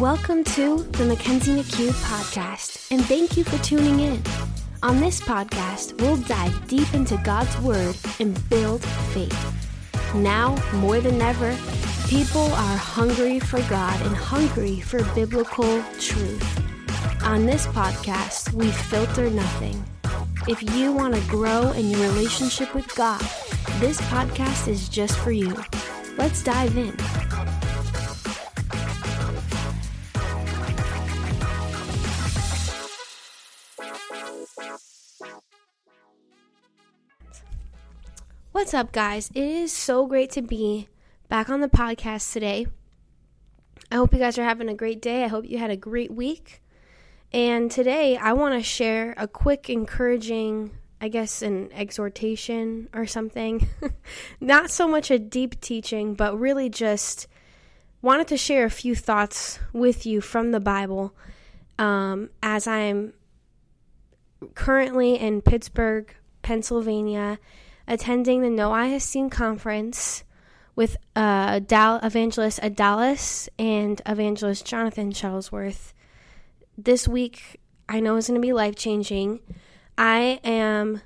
Welcome 0.00 0.44
to 0.44 0.82
the 0.82 1.06
Mackenzie 1.06 1.56
McHugh 1.56 1.90
podcast, 2.04 2.90
and 2.90 3.02
thank 3.06 3.38
you 3.38 3.44
for 3.44 3.56
tuning 3.64 4.00
in. 4.00 4.22
On 4.82 5.00
this 5.00 5.22
podcast, 5.22 5.98
we'll 6.02 6.18
dive 6.18 6.68
deep 6.68 6.92
into 6.92 7.16
God's 7.24 7.58
Word 7.60 7.96
and 8.20 8.38
build 8.50 8.84
faith. 8.84 10.14
Now, 10.14 10.54
more 10.74 11.00
than 11.00 11.22
ever, 11.22 11.56
people 12.08 12.42
are 12.42 12.76
hungry 12.76 13.40
for 13.40 13.62
God 13.70 13.98
and 14.02 14.14
hungry 14.14 14.80
for 14.80 15.02
biblical 15.14 15.82
truth. 15.98 17.24
On 17.24 17.46
this 17.46 17.66
podcast, 17.68 18.52
we 18.52 18.70
filter 18.70 19.30
nothing. 19.30 19.82
If 20.46 20.62
you 20.74 20.92
want 20.92 21.14
to 21.14 21.22
grow 21.22 21.72
in 21.72 21.88
your 21.88 22.02
relationship 22.02 22.74
with 22.74 22.94
God, 22.94 23.22
this 23.80 23.98
podcast 24.02 24.68
is 24.68 24.90
just 24.90 25.16
for 25.16 25.32
you. 25.32 25.56
Let's 26.18 26.44
dive 26.44 26.76
in. 26.76 26.94
What's 38.56 38.72
up, 38.72 38.90
guys? 38.90 39.30
It 39.34 39.44
is 39.44 39.70
so 39.70 40.06
great 40.06 40.30
to 40.30 40.40
be 40.40 40.88
back 41.28 41.50
on 41.50 41.60
the 41.60 41.68
podcast 41.68 42.32
today. 42.32 42.66
I 43.92 43.96
hope 43.96 44.14
you 44.14 44.18
guys 44.18 44.38
are 44.38 44.44
having 44.44 44.70
a 44.70 44.74
great 44.74 45.02
day. 45.02 45.24
I 45.24 45.28
hope 45.28 45.44
you 45.44 45.58
had 45.58 45.68
a 45.68 45.76
great 45.76 46.10
week. 46.10 46.62
And 47.34 47.70
today 47.70 48.16
I 48.16 48.32
want 48.32 48.54
to 48.54 48.62
share 48.62 49.12
a 49.18 49.28
quick, 49.28 49.68
encouraging, 49.68 50.70
I 51.02 51.08
guess, 51.08 51.42
an 51.42 51.70
exhortation 51.74 52.88
or 52.94 53.06
something. 53.06 53.68
Not 54.40 54.70
so 54.70 54.88
much 54.88 55.10
a 55.10 55.18
deep 55.18 55.60
teaching, 55.60 56.14
but 56.14 56.40
really 56.40 56.70
just 56.70 57.28
wanted 58.00 58.26
to 58.28 58.38
share 58.38 58.64
a 58.64 58.70
few 58.70 58.94
thoughts 58.94 59.58
with 59.74 60.06
you 60.06 60.22
from 60.22 60.52
the 60.52 60.60
Bible 60.60 61.14
um, 61.78 62.30
as 62.42 62.66
I'm 62.66 63.12
currently 64.54 65.16
in 65.16 65.42
Pittsburgh, 65.42 66.10
Pennsylvania 66.40 67.38
attending 67.88 68.42
the 68.42 68.50
No 68.50 68.72
Eye 68.72 68.88
Has 68.88 69.04
Seen 69.04 69.30
conference 69.30 70.24
with 70.74 70.96
uh, 71.14 71.60
Dal- 71.60 72.00
evangelist 72.02 72.60
Adalis 72.60 73.48
and 73.58 74.00
evangelist 74.04 74.66
Jonathan 74.66 75.12
Shuttlesworth. 75.12 75.92
This 76.76 77.08
week, 77.08 77.60
I 77.88 78.00
know 78.00 78.16
is 78.16 78.28
going 78.28 78.40
to 78.40 78.46
be 78.46 78.52
life 78.52 78.76
changing. 78.76 79.40
I 79.96 80.40
am 80.44 81.00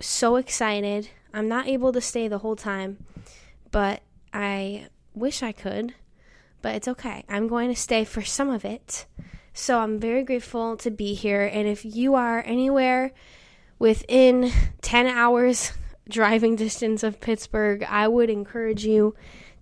so 0.00 0.36
excited. 0.36 1.08
I'm 1.32 1.48
not 1.48 1.66
able 1.66 1.92
to 1.92 2.00
stay 2.00 2.28
the 2.28 2.38
whole 2.38 2.56
time, 2.56 3.04
but 3.70 4.02
I 4.32 4.88
wish 5.14 5.42
I 5.42 5.52
could. 5.52 5.94
But 6.60 6.74
it's 6.74 6.88
okay. 6.88 7.24
I'm 7.28 7.48
going 7.48 7.68
to 7.68 7.80
stay 7.80 8.04
for 8.04 8.22
some 8.22 8.50
of 8.50 8.64
it. 8.64 9.06
So 9.54 9.78
I'm 9.78 9.98
very 9.98 10.22
grateful 10.22 10.76
to 10.78 10.90
be 10.90 11.14
here. 11.14 11.46
And 11.46 11.66
if 11.66 11.84
you 11.84 12.14
are 12.14 12.42
anywhere 12.44 13.12
within 13.78 14.52
10 14.82 15.06
hours 15.06 15.72
driving 16.08 16.56
distance 16.56 17.02
of 17.02 17.20
Pittsburgh, 17.20 17.84
I 17.84 18.08
would 18.08 18.30
encourage 18.30 18.84
you 18.84 19.14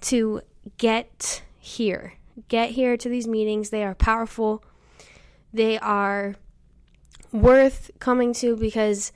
to 0.02 0.42
get 0.78 1.42
here. 1.58 2.14
Get 2.48 2.70
here 2.70 2.96
to 2.96 3.08
these 3.08 3.26
meetings. 3.26 3.70
They 3.70 3.84
are 3.84 3.94
powerful. 3.94 4.62
They 5.52 5.78
are 5.78 6.34
worth 7.32 7.90
coming 7.98 8.32
to 8.34 8.56
because 8.56 9.12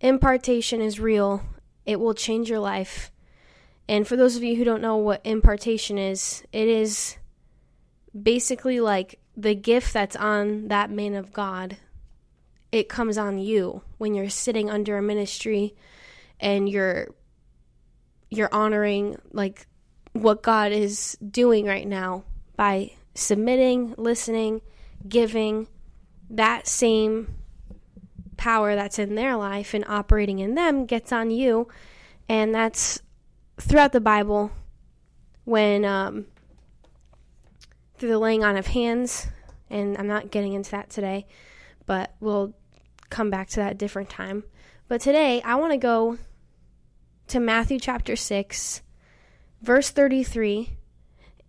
impartation 0.00 0.80
is 0.80 0.98
real. 0.98 1.42
It 1.86 2.00
will 2.00 2.14
change 2.14 2.48
your 2.48 2.58
life. 2.58 3.10
And 3.88 4.06
for 4.06 4.16
those 4.16 4.36
of 4.36 4.42
you 4.42 4.56
who 4.56 4.64
don't 4.64 4.82
know 4.82 4.96
what 4.96 5.20
impartation 5.24 5.98
is, 5.98 6.44
it 6.52 6.68
is 6.68 7.16
basically 8.20 8.80
like 8.80 9.18
the 9.36 9.54
gift 9.54 9.92
that's 9.92 10.16
on 10.16 10.68
that 10.68 10.90
man 10.90 11.14
of 11.14 11.32
God. 11.32 11.76
It 12.70 12.88
comes 12.88 13.18
on 13.18 13.38
you 13.38 13.82
when 13.98 14.14
you're 14.14 14.30
sitting 14.30 14.70
under 14.70 14.96
a 14.96 15.02
ministry 15.02 15.74
and 16.42 16.68
you're 16.68 17.08
you're 18.30 18.52
honoring 18.52 19.16
like 19.32 19.66
what 20.12 20.42
God 20.42 20.72
is 20.72 21.16
doing 21.26 21.64
right 21.64 21.86
now 21.86 22.24
by 22.56 22.92
submitting, 23.14 23.94
listening, 23.96 24.60
giving 25.08 25.68
that 26.30 26.66
same 26.66 27.34
power 28.36 28.74
that's 28.74 28.98
in 28.98 29.14
their 29.14 29.36
life 29.36 29.74
and 29.74 29.84
operating 29.86 30.38
in 30.38 30.54
them 30.54 30.86
gets 30.86 31.12
on 31.12 31.30
you. 31.30 31.68
And 32.28 32.54
that's 32.54 33.00
throughout 33.58 33.92
the 33.92 34.00
Bible 34.00 34.50
when 35.44 35.84
um, 35.84 36.26
through 37.98 38.10
the 38.10 38.18
laying 38.18 38.44
on 38.44 38.56
of 38.56 38.68
hands 38.68 39.28
and 39.70 39.96
I'm 39.96 40.06
not 40.06 40.30
getting 40.30 40.54
into 40.54 40.70
that 40.72 40.90
today 40.90 41.26
but 41.86 42.14
we'll 42.20 42.54
come 43.10 43.30
back 43.30 43.48
to 43.50 43.56
that 43.56 43.78
different 43.78 44.08
time. 44.08 44.44
But 44.88 45.00
today 45.00 45.42
I 45.42 45.56
want 45.56 45.72
to 45.72 45.78
go 45.78 46.18
to 47.28 47.40
Matthew 47.40 47.78
chapter 47.78 48.16
6, 48.16 48.82
verse 49.60 49.90
33. 49.90 50.76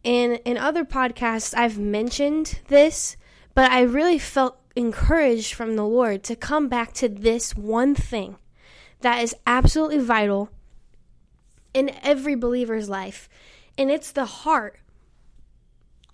And 0.05 0.39
in 0.45 0.57
other 0.57 0.83
podcasts, 0.83 1.53
I've 1.55 1.77
mentioned 1.77 2.59
this, 2.67 3.15
but 3.53 3.71
I 3.71 3.81
really 3.81 4.19
felt 4.19 4.59
encouraged 4.75 5.53
from 5.53 5.75
the 5.75 5.85
Lord 5.85 6.23
to 6.23 6.35
come 6.35 6.67
back 6.67 6.93
to 6.93 7.07
this 7.07 7.55
one 7.55 7.95
thing 7.95 8.37
that 9.01 9.21
is 9.21 9.35
absolutely 9.45 9.99
vital 9.99 10.49
in 11.73 11.91
every 12.01 12.35
believer's 12.35 12.89
life. 12.89 13.29
And 13.77 13.91
it's 13.91 14.11
the 14.11 14.25
heart 14.25 14.79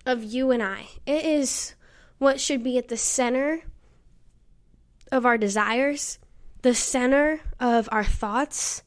of 0.06 0.22
you 0.22 0.50
and 0.50 0.62
I. 0.62 0.88
It 1.06 1.24
is 1.24 1.74
what 2.18 2.40
should 2.40 2.62
be 2.62 2.78
at 2.78 2.88
the 2.88 2.96
center 2.96 3.62
of 5.10 5.26
our 5.26 5.38
desires, 5.38 6.18
the 6.62 6.74
center 6.74 7.40
of 7.58 7.88
our 7.90 8.04
thoughts, 8.04 8.82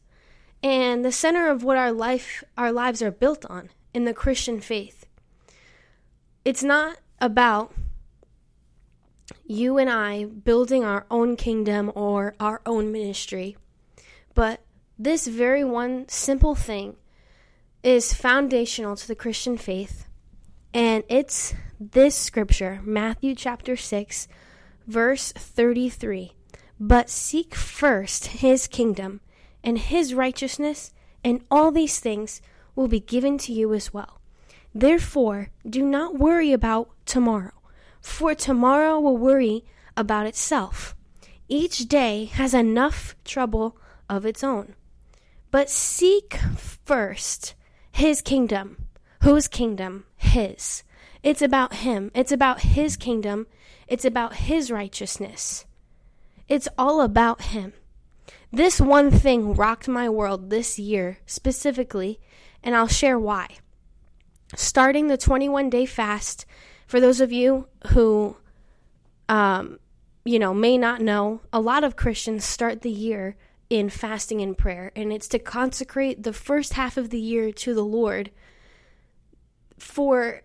and 0.63 1.03
the 1.03 1.11
center 1.11 1.49
of 1.49 1.63
what 1.63 1.77
our 1.77 1.91
life 1.91 2.43
our 2.57 2.71
lives 2.71 3.01
are 3.01 3.11
built 3.11 3.45
on 3.45 3.69
in 3.93 4.05
the 4.05 4.13
Christian 4.13 4.61
faith. 4.61 5.05
It's 6.45 6.63
not 6.63 6.97
about 7.19 7.73
you 9.45 9.77
and 9.77 9.89
I 9.89 10.25
building 10.25 10.83
our 10.83 11.05
own 11.11 11.35
kingdom 11.35 11.91
or 11.93 12.33
our 12.39 12.61
own 12.65 12.91
ministry, 12.91 13.57
but 14.33 14.61
this 14.97 15.27
very 15.27 15.63
one 15.63 16.07
simple 16.07 16.55
thing 16.55 16.95
is 17.83 18.13
foundational 18.13 18.95
to 18.95 19.07
the 19.07 19.15
Christian 19.15 19.57
faith, 19.57 20.05
and 20.73 21.03
it's 21.09 21.53
this 21.79 22.15
scripture, 22.15 22.79
Matthew 22.83 23.35
chapter 23.35 23.75
6, 23.75 24.27
verse 24.87 25.33
33. 25.33 26.33
But 26.79 27.09
seek 27.09 27.53
first 27.53 28.27
his 28.27 28.67
kingdom 28.67 29.21
and 29.63 29.77
his 29.77 30.13
righteousness, 30.13 30.93
and 31.23 31.43
all 31.49 31.71
these 31.71 31.99
things 31.99 32.41
will 32.75 32.87
be 32.87 32.99
given 32.99 33.37
to 33.39 33.53
you 33.53 33.73
as 33.73 33.93
well. 33.93 34.19
Therefore, 34.75 35.49
do 35.67 35.83
not 35.83 36.17
worry 36.17 36.51
about 36.51 36.89
tomorrow, 37.05 37.53
for 38.01 38.33
tomorrow 38.33 38.99
will 38.99 39.17
worry 39.17 39.63
about 39.95 40.25
itself. 40.25 40.95
Each 41.47 41.87
day 41.87 42.25
has 42.25 42.53
enough 42.53 43.15
trouble 43.23 43.77
of 44.09 44.25
its 44.25 44.43
own. 44.43 44.75
But 45.51 45.69
seek 45.69 46.35
first 46.57 47.53
his 47.91 48.21
kingdom. 48.21 48.87
Whose 49.21 49.47
kingdom? 49.47 50.05
His. 50.17 50.83
It's 51.21 51.41
about 51.41 51.75
him. 51.75 52.11
It's 52.15 52.31
about 52.31 52.61
his 52.61 52.97
kingdom. 52.97 53.47
It's 53.87 54.03
about 54.03 54.35
his 54.35 54.71
righteousness. 54.71 55.65
It's 56.49 56.67
all 56.77 57.01
about 57.01 57.43
him. 57.43 57.73
This 58.53 58.79
one 58.79 59.09
thing 59.09 59.55
rocked 59.55 59.87
my 59.87 60.07
world 60.07 60.51
this 60.51 60.77
year 60.77 61.17
specifically, 61.25 62.19
and 62.61 62.75
I'll 62.75 62.87
share 62.87 63.17
why. 63.17 63.47
Starting 64.55 65.07
the 65.07 65.17
21 65.17 65.71
day 65.71 65.87
fast, 65.87 66.45
for 66.85 66.99
those 66.99 67.19
of 67.19 67.31
you 67.31 67.67
who, 67.87 68.37
um, 69.27 69.79
you 70.23 70.37
know, 70.37 70.53
may 70.53 70.77
not 70.77 71.01
know, 71.01 71.41
a 71.51 71.59
lot 71.59 71.83
of 71.83 71.95
Christians 71.95 72.45
start 72.45 72.83
the 72.83 72.91
year 72.91 73.37
in 73.71 73.89
fasting 73.89 74.39
and 74.39 74.55
prayer, 74.55 74.91
and 74.95 75.11
it's 75.11 75.27
to 75.29 75.39
consecrate 75.39 76.21
the 76.21 76.31
first 76.31 76.73
half 76.73 76.95
of 76.95 77.09
the 77.09 77.19
year 77.19 77.51
to 77.51 77.73
the 77.73 77.83
Lord 77.83 78.29
for 79.79 80.43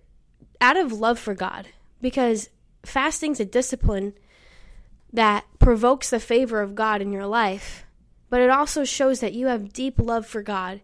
out 0.63 0.79
of 0.79 0.93
love 0.95 1.19
for 1.19 1.35
God, 1.35 1.69
because 2.01 2.49
fasting's 2.87 3.39
a 3.39 3.45
discipline 3.45 4.15
that 5.13 5.45
provokes 5.59 6.09
the 6.09 6.19
favor 6.19 6.63
of 6.63 6.75
God 6.75 7.03
in 7.03 7.13
your 7.13 7.27
life 7.27 7.85
but 8.31 8.41
it 8.41 8.51
also 8.51 8.85
shows 8.85 9.21
that 9.21 9.33
you 9.33 9.47
have 9.47 9.73
deep 9.73 9.99
love 9.99 10.27
for 10.27 10.43
God. 10.43 10.81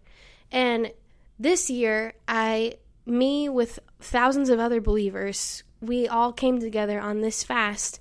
And 0.50 0.92
this 1.38 1.68
year, 1.68 2.14
I, 2.26 2.74
me 3.06 3.48
with 3.48 3.78
thousands 4.00 4.48
of 4.48 4.58
other 4.58 4.80
believers, 4.80 5.62
we 5.80 6.08
all 6.08 6.32
came 6.32 6.60
together 6.60 7.00
on 7.00 7.20
this 7.20 7.44
fast. 7.44 8.00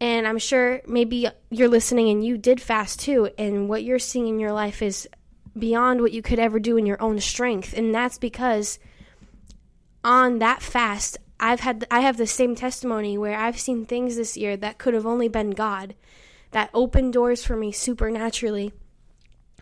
And 0.00 0.26
I'm 0.26 0.38
sure 0.38 0.82
maybe 0.86 1.28
you're 1.50 1.68
listening 1.68 2.10
and 2.10 2.24
you 2.24 2.36
did 2.36 2.60
fast 2.60 3.00
too. 3.00 3.30
And 3.38 3.68
what 3.68 3.84
you're 3.84 3.98
seeing 3.98 4.28
in 4.28 4.40
your 4.40 4.52
life 4.52 4.82
is 4.82 5.08
beyond 5.58 6.00
what 6.00 6.12
you 6.12 6.22
could 6.22 6.38
ever 6.38 6.58
do 6.58 6.76
in 6.76 6.86
your 6.86 7.00
own 7.00 7.20
strength. 7.20 7.74
And 7.76 7.94
that's 7.94 8.18
because 8.18 8.78
on 10.02 10.38
that 10.40 10.62
fast, 10.62 11.18
I've 11.40 11.60
had 11.60 11.86
I 11.90 12.00
have 12.00 12.16
the 12.16 12.26
same 12.26 12.54
testimony 12.54 13.18
where 13.18 13.38
I've 13.38 13.58
seen 13.58 13.84
things 13.86 14.16
this 14.16 14.36
year 14.36 14.56
that 14.58 14.78
could 14.78 14.94
have 14.94 15.06
only 15.06 15.28
been 15.28 15.50
God 15.50 15.94
that 16.54 16.70
opened 16.72 17.12
doors 17.12 17.44
for 17.44 17.56
me 17.56 17.72
supernaturally 17.72 18.72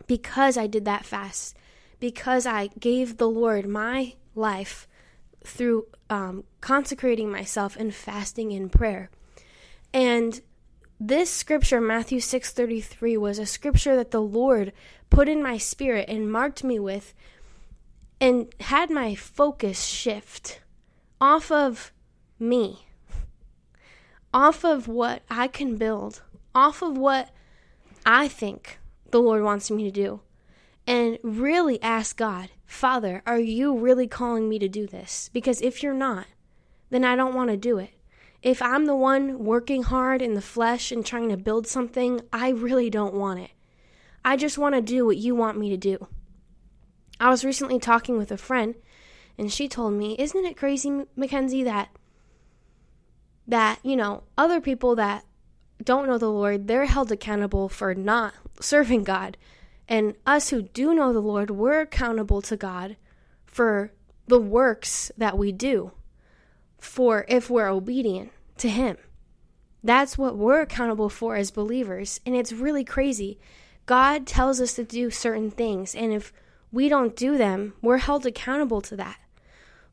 because 0.06 0.58
I 0.58 0.66
did 0.66 0.84
that 0.84 1.06
fast, 1.06 1.56
because 2.00 2.44
I 2.46 2.66
gave 2.78 3.16
the 3.16 3.30
Lord 3.30 3.66
my 3.66 4.12
life 4.34 4.86
through 5.42 5.86
um, 6.10 6.44
consecrating 6.60 7.32
myself 7.32 7.76
and 7.76 7.94
fasting 7.94 8.52
in 8.52 8.68
prayer. 8.68 9.10
And 9.94 10.38
this 11.00 11.30
scripture, 11.30 11.80
Matthew 11.80 12.18
6:33, 12.20 13.16
was 13.16 13.38
a 13.38 13.46
scripture 13.46 13.96
that 13.96 14.10
the 14.10 14.20
Lord 14.20 14.74
put 15.08 15.30
in 15.30 15.42
my 15.42 15.56
spirit 15.56 16.10
and 16.10 16.30
marked 16.30 16.62
me 16.62 16.78
with 16.78 17.14
and 18.20 18.54
had 18.60 18.90
my 18.90 19.14
focus 19.14 19.84
shift 19.84 20.60
off 21.22 21.50
of 21.50 21.90
me, 22.38 22.84
off 24.34 24.62
of 24.62 24.88
what 24.88 25.22
I 25.30 25.48
can 25.48 25.78
build, 25.78 26.20
off 26.54 26.82
of 26.82 26.98
what 26.98 27.30
I 28.04 28.28
think 28.28 28.78
the 29.10 29.20
Lord 29.20 29.42
wants 29.42 29.70
me 29.70 29.84
to 29.84 29.90
do, 29.90 30.20
and 30.86 31.18
really 31.22 31.80
ask 31.82 32.16
God, 32.16 32.50
Father, 32.66 33.22
are 33.26 33.38
you 33.38 33.76
really 33.76 34.08
calling 34.08 34.48
me 34.48 34.58
to 34.58 34.68
do 34.68 34.86
this? 34.86 35.30
Because 35.32 35.60
if 35.60 35.82
you're 35.82 35.94
not, 35.94 36.26
then 36.90 37.04
I 37.04 37.16
don't 37.16 37.34
want 37.34 37.50
to 37.50 37.56
do 37.56 37.78
it. 37.78 37.90
If 38.42 38.60
I'm 38.60 38.86
the 38.86 38.96
one 38.96 39.44
working 39.44 39.84
hard 39.84 40.20
in 40.20 40.34
the 40.34 40.42
flesh 40.42 40.90
and 40.90 41.06
trying 41.06 41.28
to 41.28 41.36
build 41.36 41.66
something, 41.66 42.22
I 42.32 42.48
really 42.48 42.90
don't 42.90 43.14
want 43.14 43.40
it. 43.40 43.50
I 44.24 44.36
just 44.36 44.58
want 44.58 44.74
to 44.74 44.80
do 44.80 45.06
what 45.06 45.16
you 45.16 45.34
want 45.34 45.58
me 45.58 45.70
to 45.70 45.76
do. 45.76 46.08
I 47.20 47.30
was 47.30 47.44
recently 47.44 47.78
talking 47.78 48.18
with 48.18 48.32
a 48.32 48.36
friend, 48.36 48.74
and 49.38 49.52
she 49.52 49.68
told 49.68 49.94
me, 49.94 50.16
"Isn't 50.18 50.44
it 50.44 50.56
crazy, 50.56 51.04
Mackenzie, 51.14 51.62
that 51.62 51.90
that 53.46 53.78
you 53.84 53.94
know 53.94 54.24
other 54.36 54.60
people 54.60 54.96
that 54.96 55.24
don't 55.82 56.06
know 56.06 56.18
the 56.18 56.30
Lord, 56.30 56.68
they're 56.68 56.86
held 56.86 57.10
accountable 57.12 57.68
for 57.68 57.94
not 57.94 58.34
serving 58.60 59.04
God, 59.04 59.36
and 59.88 60.14
us 60.26 60.50
who 60.50 60.62
do 60.62 60.94
know 60.94 61.12
the 61.12 61.20
Lord, 61.20 61.50
we're 61.50 61.80
accountable 61.80 62.40
to 62.42 62.56
God 62.56 62.96
for 63.44 63.92
the 64.26 64.40
works 64.40 65.10
that 65.18 65.36
we 65.36 65.52
do, 65.52 65.92
for 66.78 67.24
if 67.28 67.50
we're 67.50 67.68
obedient 67.68 68.30
to 68.58 68.68
Him." 68.68 68.96
That's 69.84 70.16
what 70.16 70.36
we're 70.36 70.60
accountable 70.60 71.08
for 71.08 71.34
as 71.34 71.50
believers, 71.50 72.20
and 72.24 72.36
it's 72.36 72.52
really 72.52 72.84
crazy. 72.84 73.38
God 73.84 74.26
tells 74.26 74.60
us 74.60 74.74
to 74.74 74.84
do 74.84 75.10
certain 75.10 75.50
things, 75.50 75.94
and 75.94 76.12
if 76.12 76.32
we 76.70 76.88
don't 76.88 77.16
do 77.16 77.36
them, 77.36 77.74
we're 77.82 77.98
held 77.98 78.24
accountable 78.24 78.80
to 78.82 78.96
that. 78.96 79.18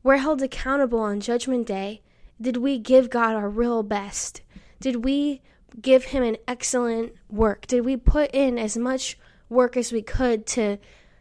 We're 0.02 0.18
held 0.18 0.42
accountable 0.42 1.00
on 1.00 1.20
Judgment 1.20 1.66
Day. 1.66 2.02
Did 2.40 2.56
we 2.58 2.78
give 2.78 3.10
God 3.10 3.34
our 3.34 3.50
real 3.50 3.82
best? 3.82 4.42
Did 4.78 5.04
we 5.04 5.42
give 5.80 6.04
Him 6.04 6.22
an 6.22 6.36
excellent 6.48 7.12
work? 7.28 7.66
Did 7.66 7.84
we 7.84 7.96
put 7.96 8.30
in 8.32 8.58
as 8.58 8.76
much 8.76 9.18
work 9.48 9.76
as 9.76 9.92
we 9.92 10.02
could 10.02 10.46
to, 10.48 10.78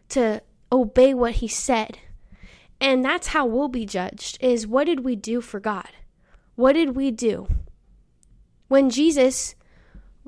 to 0.09 0.41
obey 0.71 1.13
what 1.13 1.33
He 1.33 1.47
said? 1.47 1.99
And 2.81 3.03
that's 3.03 3.27
how 3.27 3.45
we'll 3.45 3.67
be 3.67 3.85
judged 3.85 4.37
is 4.41 4.65
what 4.65 4.85
did 4.85 5.01
we 5.01 5.15
do 5.15 5.41
for 5.41 5.59
God? 5.59 5.89
What 6.55 6.73
did 6.73 6.95
we 6.95 7.11
do? 7.11 7.47
When 8.67 8.89
Jesus 8.89 9.55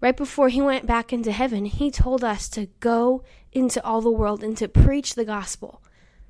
right 0.01 0.17
before 0.17 0.49
he 0.49 0.61
went 0.61 0.85
back 0.85 1.13
into 1.13 1.31
heaven, 1.31 1.65
he 1.65 1.89
told 1.91 2.23
us 2.23 2.49
to 2.49 2.65
go 2.79 3.23
into 3.53 3.83
all 3.85 4.01
the 4.01 4.11
world 4.11 4.43
and 4.43 4.57
to 4.57 4.67
preach 4.67 5.15
the 5.15 5.23
gospel. 5.23 5.81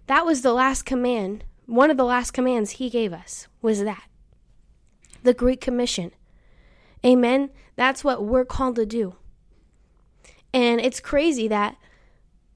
That 0.08 0.26
was 0.26 0.42
the 0.42 0.54
last 0.54 0.86
command. 0.86 1.46
One 1.66 1.90
of 1.90 1.98
the 1.98 2.04
last 2.04 2.32
commands 2.32 2.72
he 2.72 2.90
gave 2.90 3.14
us 3.14 3.48
was 3.62 3.84
that. 3.84 4.04
The 5.24 5.34
Great 5.34 5.62
Commission. 5.62 6.12
Amen. 7.06 7.50
That's 7.82 8.04
what 8.04 8.24
we're 8.24 8.46
called 8.46 8.76
to 8.76 8.86
do. 8.86 9.16
And 10.54 10.80
it's 10.80 11.00
crazy 11.00 11.48
that 11.48 11.78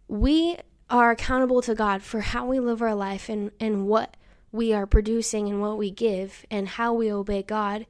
we 0.08 0.56
are 0.88 1.10
accountable 1.10 1.64
to 1.64 1.74
God 1.74 2.04
for 2.04 2.20
how 2.20 2.46
we 2.46 2.60
live 2.60 2.80
our 2.80 2.94
life 2.94 3.28
and, 3.28 3.50
and 3.60 3.88
what 3.88 4.18
we 4.52 4.72
are 4.72 4.86
producing 4.86 5.50
and 5.50 5.62
what 5.62 5.80
we 5.80 5.90
give 5.90 6.46
and 6.52 6.68
how 6.68 6.94
we 6.94 7.12
obey 7.12 7.42
God. 7.42 7.88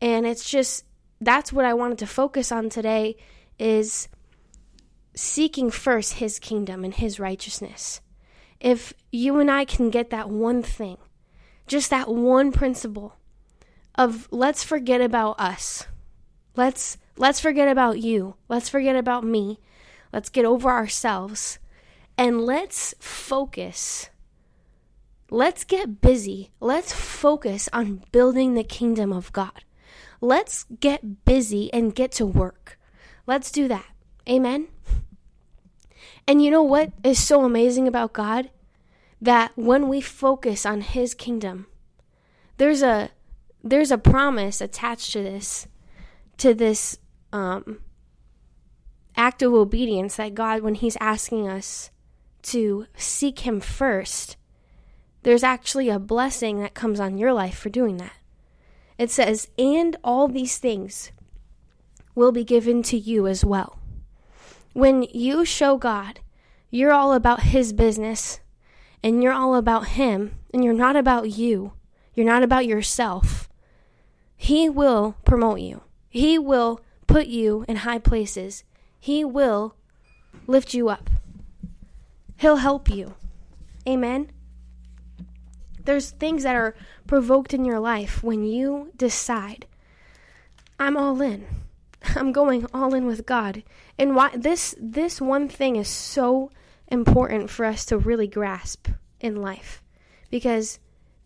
And 0.00 0.28
it's 0.28 0.48
just 0.48 0.84
that's 1.20 1.52
what 1.52 1.64
I 1.64 1.74
wanted 1.74 1.98
to 1.98 2.06
focus 2.06 2.52
on 2.52 2.68
today 2.68 3.16
is 3.58 4.06
seeking 5.16 5.72
first 5.72 6.12
his 6.12 6.38
kingdom 6.38 6.84
and 6.84 6.94
his 6.94 7.18
righteousness. 7.18 8.00
If 8.60 8.92
you 9.10 9.40
and 9.40 9.50
I 9.50 9.64
can 9.64 9.90
get 9.90 10.10
that 10.10 10.30
one 10.30 10.62
thing, 10.62 10.98
just 11.66 11.90
that 11.90 12.06
one 12.06 12.52
principle 12.52 13.16
of 14.00 14.26
let's 14.30 14.64
forget 14.64 15.02
about 15.02 15.38
us. 15.38 15.86
Let's 16.56 16.96
let's 17.18 17.38
forget 17.38 17.68
about 17.68 17.98
you. 17.98 18.34
Let's 18.48 18.70
forget 18.70 18.96
about 18.96 19.24
me. 19.24 19.60
Let's 20.10 20.30
get 20.30 20.46
over 20.46 20.70
ourselves 20.70 21.58
and 22.16 22.40
let's 22.40 22.94
focus. 22.98 24.08
Let's 25.30 25.64
get 25.64 26.00
busy. 26.00 26.50
Let's 26.60 26.94
focus 26.94 27.68
on 27.74 28.02
building 28.10 28.54
the 28.54 28.64
kingdom 28.64 29.12
of 29.12 29.34
God. 29.34 29.64
Let's 30.22 30.64
get 30.80 31.26
busy 31.26 31.70
and 31.70 31.94
get 31.94 32.10
to 32.12 32.26
work. 32.26 32.78
Let's 33.26 33.52
do 33.52 33.68
that. 33.68 33.86
Amen. 34.26 34.68
And 36.26 36.42
you 36.42 36.50
know 36.50 36.62
what 36.62 36.90
is 37.04 37.22
so 37.22 37.44
amazing 37.44 37.86
about 37.86 38.14
God? 38.14 38.48
That 39.20 39.52
when 39.56 39.88
we 39.88 40.00
focus 40.00 40.64
on 40.64 40.80
his 40.80 41.12
kingdom, 41.12 41.66
there's 42.56 42.82
a 42.82 43.10
there's 43.62 43.90
a 43.90 43.98
promise 43.98 44.60
attached 44.60 45.12
to 45.12 45.22
this 45.22 45.66
to 46.38 46.54
this 46.54 46.98
um, 47.32 47.80
act 49.16 49.42
of 49.42 49.52
obedience 49.52 50.16
that 50.16 50.34
God 50.34 50.62
when 50.62 50.74
he's 50.74 50.96
asking 51.00 51.48
us 51.48 51.90
to 52.42 52.86
seek 52.96 53.40
him 53.40 53.60
first, 53.60 54.36
there's 55.22 55.44
actually 55.44 55.90
a 55.90 55.98
blessing 55.98 56.60
that 56.60 56.74
comes 56.74 56.98
on 56.98 57.18
your 57.18 57.32
life 57.32 57.58
for 57.58 57.68
doing 57.68 57.98
that. 57.98 58.14
It 58.96 59.10
says, 59.10 59.48
And 59.58 59.96
all 60.02 60.28
these 60.28 60.56
things 60.56 61.12
will 62.14 62.32
be 62.32 62.44
given 62.44 62.82
to 62.84 62.96
you 62.96 63.26
as 63.26 63.44
well. 63.44 63.78
When 64.72 65.02
you 65.12 65.44
show 65.44 65.76
God 65.76 66.20
you're 66.70 66.92
all 66.92 67.12
about 67.12 67.42
His 67.42 67.72
business 67.72 68.40
and 69.02 69.22
you're 69.22 69.32
all 69.32 69.56
about 69.56 69.88
Him 69.88 70.36
and 70.54 70.64
you're 70.64 70.72
not 70.72 70.96
about 70.96 71.30
you, 71.30 71.72
you're 72.14 72.26
not 72.26 72.42
about 72.42 72.66
yourself, 72.66 73.48
He 74.42 74.70
will 74.70 75.16
promote 75.26 75.60
you. 75.60 75.82
He 76.08 76.38
will 76.38 76.80
put 77.06 77.26
you 77.26 77.66
in 77.68 77.76
high 77.76 77.98
places. 77.98 78.64
He 78.98 79.22
will 79.22 79.76
lift 80.46 80.72
you 80.72 80.88
up. 80.88 81.10
He'll 82.38 82.56
help 82.56 82.88
you. 82.88 83.16
Amen. 83.86 84.30
There's 85.84 86.12
things 86.12 86.44
that 86.44 86.56
are 86.56 86.74
provoked 87.06 87.52
in 87.52 87.66
your 87.66 87.80
life 87.80 88.22
when 88.22 88.42
you 88.42 88.90
decide, 88.96 89.66
I'm 90.78 90.96
all 90.96 91.20
in. 91.20 91.44
I'm 92.16 92.32
going 92.32 92.66
all 92.72 92.94
in 92.94 93.04
with 93.04 93.26
God. 93.26 93.62
And 93.98 94.16
why 94.16 94.30
this 94.34 94.74
this 94.80 95.20
one 95.20 95.50
thing 95.50 95.76
is 95.76 95.86
so 95.86 96.50
important 96.88 97.50
for 97.50 97.66
us 97.66 97.84
to 97.84 97.98
really 97.98 98.26
grasp 98.26 98.88
in 99.20 99.42
life. 99.42 99.82
Because 100.30 100.78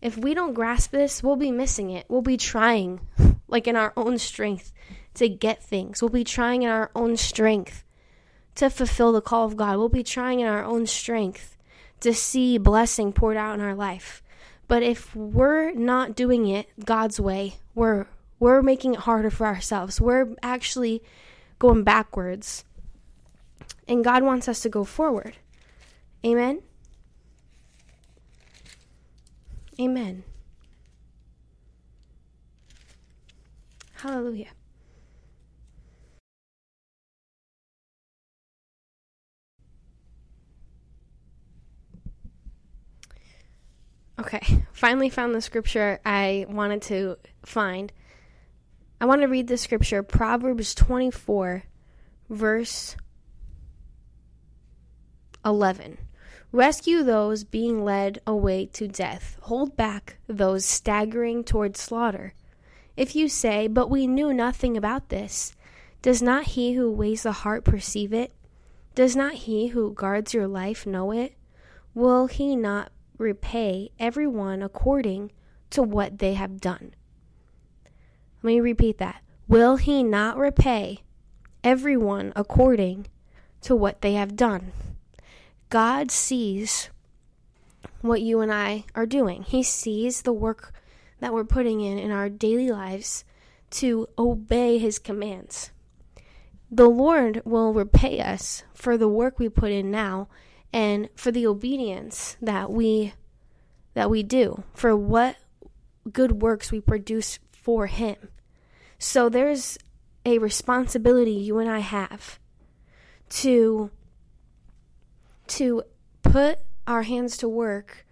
if 0.05 0.19
we 0.19 0.35
don't 0.35 0.53
grasp 0.53 0.91
this, 0.91 1.23
we'll 1.23 1.35
be 1.35 1.49
missing 1.49 1.89
it. 1.89 2.05
We'll 2.07 2.21
be 2.21 2.37
trying 2.37 2.99
like 3.47 3.67
in 3.67 3.75
our 3.75 3.91
own 3.97 4.19
strength 4.19 4.71
to 5.15 5.27
get 5.27 5.63
things. 5.63 5.99
We'll 5.99 6.09
be 6.09 6.23
trying 6.23 6.61
in 6.61 6.69
our 6.69 6.91
own 6.93 7.17
strength 7.17 7.83
to 8.53 8.69
fulfill 8.69 9.11
the 9.11 9.21
call 9.21 9.47
of 9.47 9.57
God. 9.57 9.77
We'll 9.77 9.89
be 9.89 10.03
trying 10.03 10.41
in 10.41 10.47
our 10.47 10.63
own 10.63 10.85
strength 10.85 11.57
to 12.01 12.13
see 12.13 12.59
blessing 12.59 13.13
poured 13.13 13.35
out 13.35 13.55
in 13.55 13.61
our 13.61 13.73
life. 13.73 14.21
But 14.67 14.83
if 14.83 15.15
we're 15.15 15.71
not 15.71 16.15
doing 16.15 16.47
it 16.49 16.67
God's 16.85 17.19
way, 17.19 17.55
we're 17.73 18.05
we're 18.39 18.61
making 18.61 18.93
it 18.93 18.99
harder 19.01 19.31
for 19.31 19.47
ourselves. 19.47 19.99
We're 19.99 20.35
actually 20.43 21.01
going 21.57 21.83
backwards. 21.83 22.63
And 23.87 24.03
God 24.03 24.21
wants 24.21 24.47
us 24.47 24.59
to 24.59 24.69
go 24.69 24.83
forward. 24.83 25.35
Amen. 26.23 26.61
Amen. 29.79 30.23
Hallelujah. 33.93 34.51
Okay, 44.17 44.63
finally 44.71 45.09
found 45.09 45.35
the 45.35 45.41
scripture 45.41 45.99
I 46.05 46.45
wanted 46.47 46.81
to 46.83 47.17
find. 47.43 47.91
I 49.01 49.05
want 49.05 49.21
to 49.21 49.27
read 49.27 49.47
the 49.47 49.57
scripture, 49.57 50.03
Proverbs 50.03 50.73
24, 50.73 51.63
verse 52.29 52.95
11. 55.43 55.97
Rescue 56.55 57.03
those 57.03 57.43
being 57.43 57.83
led 57.83 58.21
away 58.25 58.67
to 58.67 58.87
death. 58.87 59.35
Hold 59.41 59.75
back 59.75 60.19
those 60.25 60.63
staggering 60.63 61.43
toward 61.43 61.75
slaughter. 61.75 62.33
If 62.95 63.13
you 63.13 63.27
say, 63.27 63.67
But 63.67 63.89
we 63.89 64.07
knew 64.07 64.33
nothing 64.33 64.77
about 64.77 65.09
this, 65.09 65.53
does 66.01 66.21
not 66.21 66.45
he 66.45 66.71
who 66.71 66.89
weighs 66.89 67.23
the 67.23 67.33
heart 67.33 67.65
perceive 67.65 68.13
it? 68.13 68.31
Does 68.95 69.17
not 69.17 69.33
he 69.33 69.67
who 69.67 69.93
guards 69.93 70.33
your 70.33 70.47
life 70.47 70.87
know 70.87 71.11
it? 71.11 71.35
Will 71.93 72.27
he 72.27 72.55
not 72.55 72.89
repay 73.17 73.89
everyone 73.99 74.63
according 74.63 75.33
to 75.71 75.83
what 75.83 76.19
they 76.19 76.35
have 76.35 76.61
done? 76.61 76.95
Let 78.41 78.47
me 78.47 78.61
repeat 78.61 78.97
that. 78.99 79.21
Will 79.49 79.75
he 79.75 80.03
not 80.03 80.37
repay 80.37 81.03
everyone 81.65 82.31
according 82.33 83.07
to 83.63 83.75
what 83.75 83.99
they 83.99 84.13
have 84.13 84.37
done? 84.37 84.71
God 85.69 86.11
sees 86.11 86.89
what 88.01 88.21
you 88.21 88.41
and 88.41 88.53
I 88.53 88.85
are 88.93 89.05
doing. 89.05 89.43
He 89.43 89.63
sees 89.63 90.21
the 90.21 90.33
work 90.33 90.73
that 91.19 91.33
we're 91.33 91.43
putting 91.43 91.81
in 91.81 91.97
in 91.97 92.11
our 92.11 92.29
daily 92.29 92.69
lives 92.69 93.25
to 93.71 94.07
obey 94.17 94.77
His 94.77 94.99
commands. 94.99 95.71
The 96.71 96.89
Lord 96.89 97.41
will 97.45 97.73
repay 97.73 98.19
us 98.19 98.63
for 98.73 98.97
the 98.97 99.07
work 99.07 99.39
we 99.39 99.49
put 99.49 99.71
in 99.71 99.91
now 99.91 100.27
and 100.73 101.09
for 101.15 101.31
the 101.31 101.47
obedience 101.47 102.37
that 102.41 102.71
we 102.71 103.13
that 103.93 104.09
we 104.09 104.23
do 104.23 104.63
for 104.73 104.95
what 104.95 105.37
good 106.11 106.41
works 106.41 106.71
we 106.71 106.81
produce 106.81 107.39
for 107.51 107.87
him. 107.87 108.15
So 108.99 109.29
there's 109.29 109.77
a 110.25 110.37
responsibility 110.37 111.31
you 111.31 111.59
and 111.59 111.69
I 111.69 111.79
have 111.79 112.39
to 113.29 113.89
to 115.47 115.83
put 116.23 116.59
our 116.87 117.03
hands 117.03 117.37
to 117.37 117.49
work, 117.49 118.05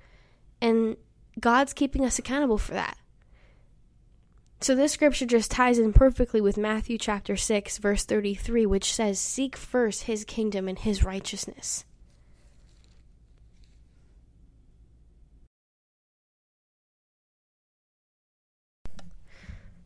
and 0.61 0.97
God's 1.39 1.73
keeping 1.73 2.05
us 2.05 2.19
accountable 2.19 2.57
for 2.57 2.73
that. 2.73 2.97
So, 4.61 4.75
this 4.75 4.93
scripture 4.93 5.25
just 5.25 5.51
ties 5.51 5.77
in 5.77 5.91
perfectly 5.91 6.39
with 6.39 6.57
Matthew 6.57 6.97
chapter 6.97 7.35
6, 7.35 7.79
verse 7.79 8.05
33, 8.05 8.65
which 8.65 8.93
says, 8.93 9.19
Seek 9.19 9.57
first 9.57 10.03
his 10.03 10.23
kingdom 10.23 10.69
and 10.69 10.79
his 10.79 11.03
righteousness. 11.03 11.83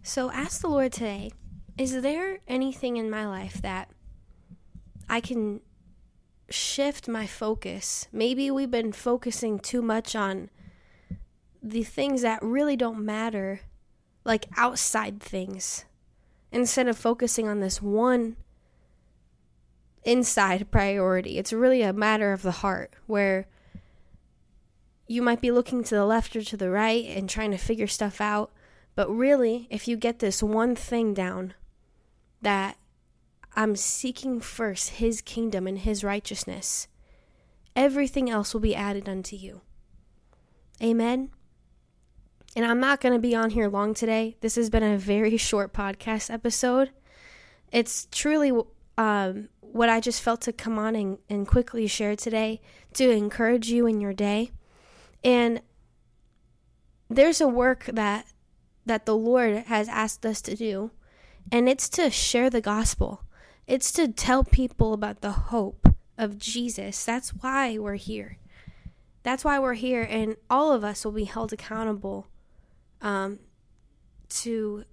So, 0.04 0.32
ask 0.32 0.62
the 0.62 0.70
Lord 0.70 0.94
today 0.94 1.32
is 1.77 2.01
there 2.01 2.39
anything 2.48 2.98
in 2.98 3.10
my 3.10 3.27
life 3.27 3.62
that 3.62 3.89
I 5.10 5.22
can 5.22 5.62
shift 6.50 7.08
my 7.08 7.27
focus. 7.27 8.08
Maybe 8.12 8.50
we've 8.51 8.72
been 8.72 8.92
focusing 8.92 9.60
too 9.60 9.82
much 9.82 10.16
on 10.16 10.50
the 11.62 11.84
things 11.84 12.22
that 12.22 12.42
really 12.42 12.75
don't 12.75 13.04
matter, 13.04 13.62
like 14.24 14.46
outside 14.56 15.20
things, 15.20 15.86
instead 16.51 16.88
of 16.88 16.98
focusing 16.98 17.48
on 17.48 17.60
this 17.60 17.82
one 17.82 18.38
inside 20.04 20.72
priority. 20.72 21.38
It's 21.38 21.51
really 21.51 21.82
a 21.82 21.92
matter 21.92 22.32
of 22.32 22.42
the 22.42 22.51
heart 22.51 22.94
where 23.08 23.48
you 25.08 25.22
might 25.22 25.42
be 25.42 25.51
looking 25.51 25.84
to 25.84 25.96
the 25.96 26.06
left 26.06 26.36
or 26.36 26.42
to 26.44 26.58
the 26.58 26.70
right 26.70 27.06
and 27.06 27.30
trying 27.30 27.51
to 27.51 27.58
figure 27.58 27.88
stuff 27.88 28.22
out. 28.22 28.51
But 28.96 29.10
really, 29.10 29.68
if 29.70 29.88
you 29.88 29.98
get 29.98 30.20
this 30.20 30.42
one 30.42 30.75
thing 30.75 31.13
down 31.13 31.54
that 32.42 32.77
I'm 33.58 33.76
seeking 33.76 34.40
first 34.40 34.92
his 34.92 35.20
kingdom 35.22 35.66
and 35.66 35.80
his 35.80 36.04
righteousness. 36.04 36.88
Everything 37.76 38.30
else 38.30 38.54
will 38.54 38.62
be 38.62 38.76
added 38.76 39.10
unto 39.10 39.36
you. 39.36 39.62
Amen. 40.82 41.32
And 42.56 42.64
I'm 42.64 42.80
not 42.80 43.02
going 43.02 43.14
to 43.14 43.20
be 43.20 43.36
on 43.36 43.50
here 43.50 43.68
long 43.68 43.96
today. 43.96 44.38
This 44.42 44.58
has 44.58 44.70
been 44.70 44.84
a 44.84 44.96
very 44.96 45.38
short 45.38 45.74
podcast 45.74 46.32
episode. 46.32 46.92
It's 47.72 48.08
truly 48.12 48.52
um, 48.96 49.50
what 49.60 49.90
I 49.90 50.02
just 50.02 50.22
felt 50.22 50.42
to 50.42 50.54
come 50.54 50.78
on 50.78 50.96
and, 50.96 51.18
and 51.28 51.48
quickly 51.48 51.88
share 51.88 52.16
today 52.16 52.62
to 52.94 53.10
encourage 53.10 53.70
you 53.70 53.88
in 53.88 54.00
your 54.00 54.14
day. 54.14 54.52
And 55.24 55.62
there's 57.10 57.42
a 57.42 57.48
work 57.48 57.86
that 57.92 58.28
that 58.86 59.06
the 59.06 59.18
Lord 59.18 59.66
has 59.66 59.90
asked 59.90 60.26
us 60.26 60.42
to 60.44 60.56
do, 60.56 60.92
and 61.52 61.68
it's 61.68 61.90
to 61.90 62.10
share 62.10 62.50
the 62.50 62.62
gospel. 62.62 63.24
It's 63.68 63.92
to 63.94 64.08
tell 64.08 64.46
people 64.46 64.94
about 64.94 65.20
the 65.20 65.32
hope 65.32 65.94
of 66.18 66.40
Jesus. 66.40 67.04
That's 67.04 67.32
why 67.32 67.78
we're 67.78 67.96
here. 67.96 68.38
That's 69.24 69.44
why 69.44 69.60
we're 69.60 69.74
here, 69.74 70.08
and 70.10 70.38
all 70.50 70.72
of 70.72 70.86
us 70.86 71.04
will 71.04 71.12
be 71.12 71.26
held 71.26 71.52
accountable 71.52 72.28
um, 73.02 73.40
to 74.30 74.86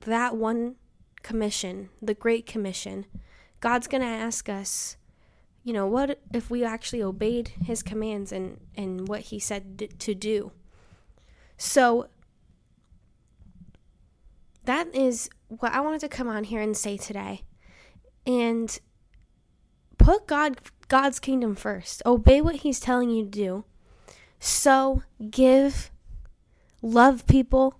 that 0.00 0.36
one 0.36 0.74
commission, 1.22 1.90
the 2.02 2.14
Great 2.14 2.46
Commission. 2.46 3.06
God's 3.60 3.86
going 3.86 4.02
to 4.02 4.08
ask 4.08 4.48
us, 4.48 4.96
you 5.62 5.72
know, 5.72 5.86
what 5.86 6.18
if 6.34 6.50
we 6.50 6.64
actually 6.64 7.04
obeyed 7.04 7.52
His 7.64 7.80
commands 7.80 8.32
and, 8.32 8.58
and 8.74 9.06
what 9.06 9.20
He 9.20 9.38
said 9.38 9.94
to 10.00 10.14
do? 10.16 10.50
So, 11.56 12.08
that 14.64 14.92
is 14.92 15.30
what 15.46 15.72
I 15.72 15.80
wanted 15.80 16.00
to 16.00 16.08
come 16.08 16.26
on 16.26 16.42
here 16.42 16.60
and 16.60 16.76
say 16.76 16.96
today 16.96 17.42
and 18.26 18.78
put 19.98 20.26
God 20.26 20.58
God's 20.88 21.20
kingdom 21.20 21.54
first. 21.54 22.02
Obey 22.04 22.40
what 22.40 22.56
he's 22.56 22.80
telling 22.80 23.10
you 23.10 23.24
to 23.24 23.30
do. 23.30 23.64
So, 24.40 25.02
give, 25.30 25.90
love 26.82 27.26
people, 27.26 27.78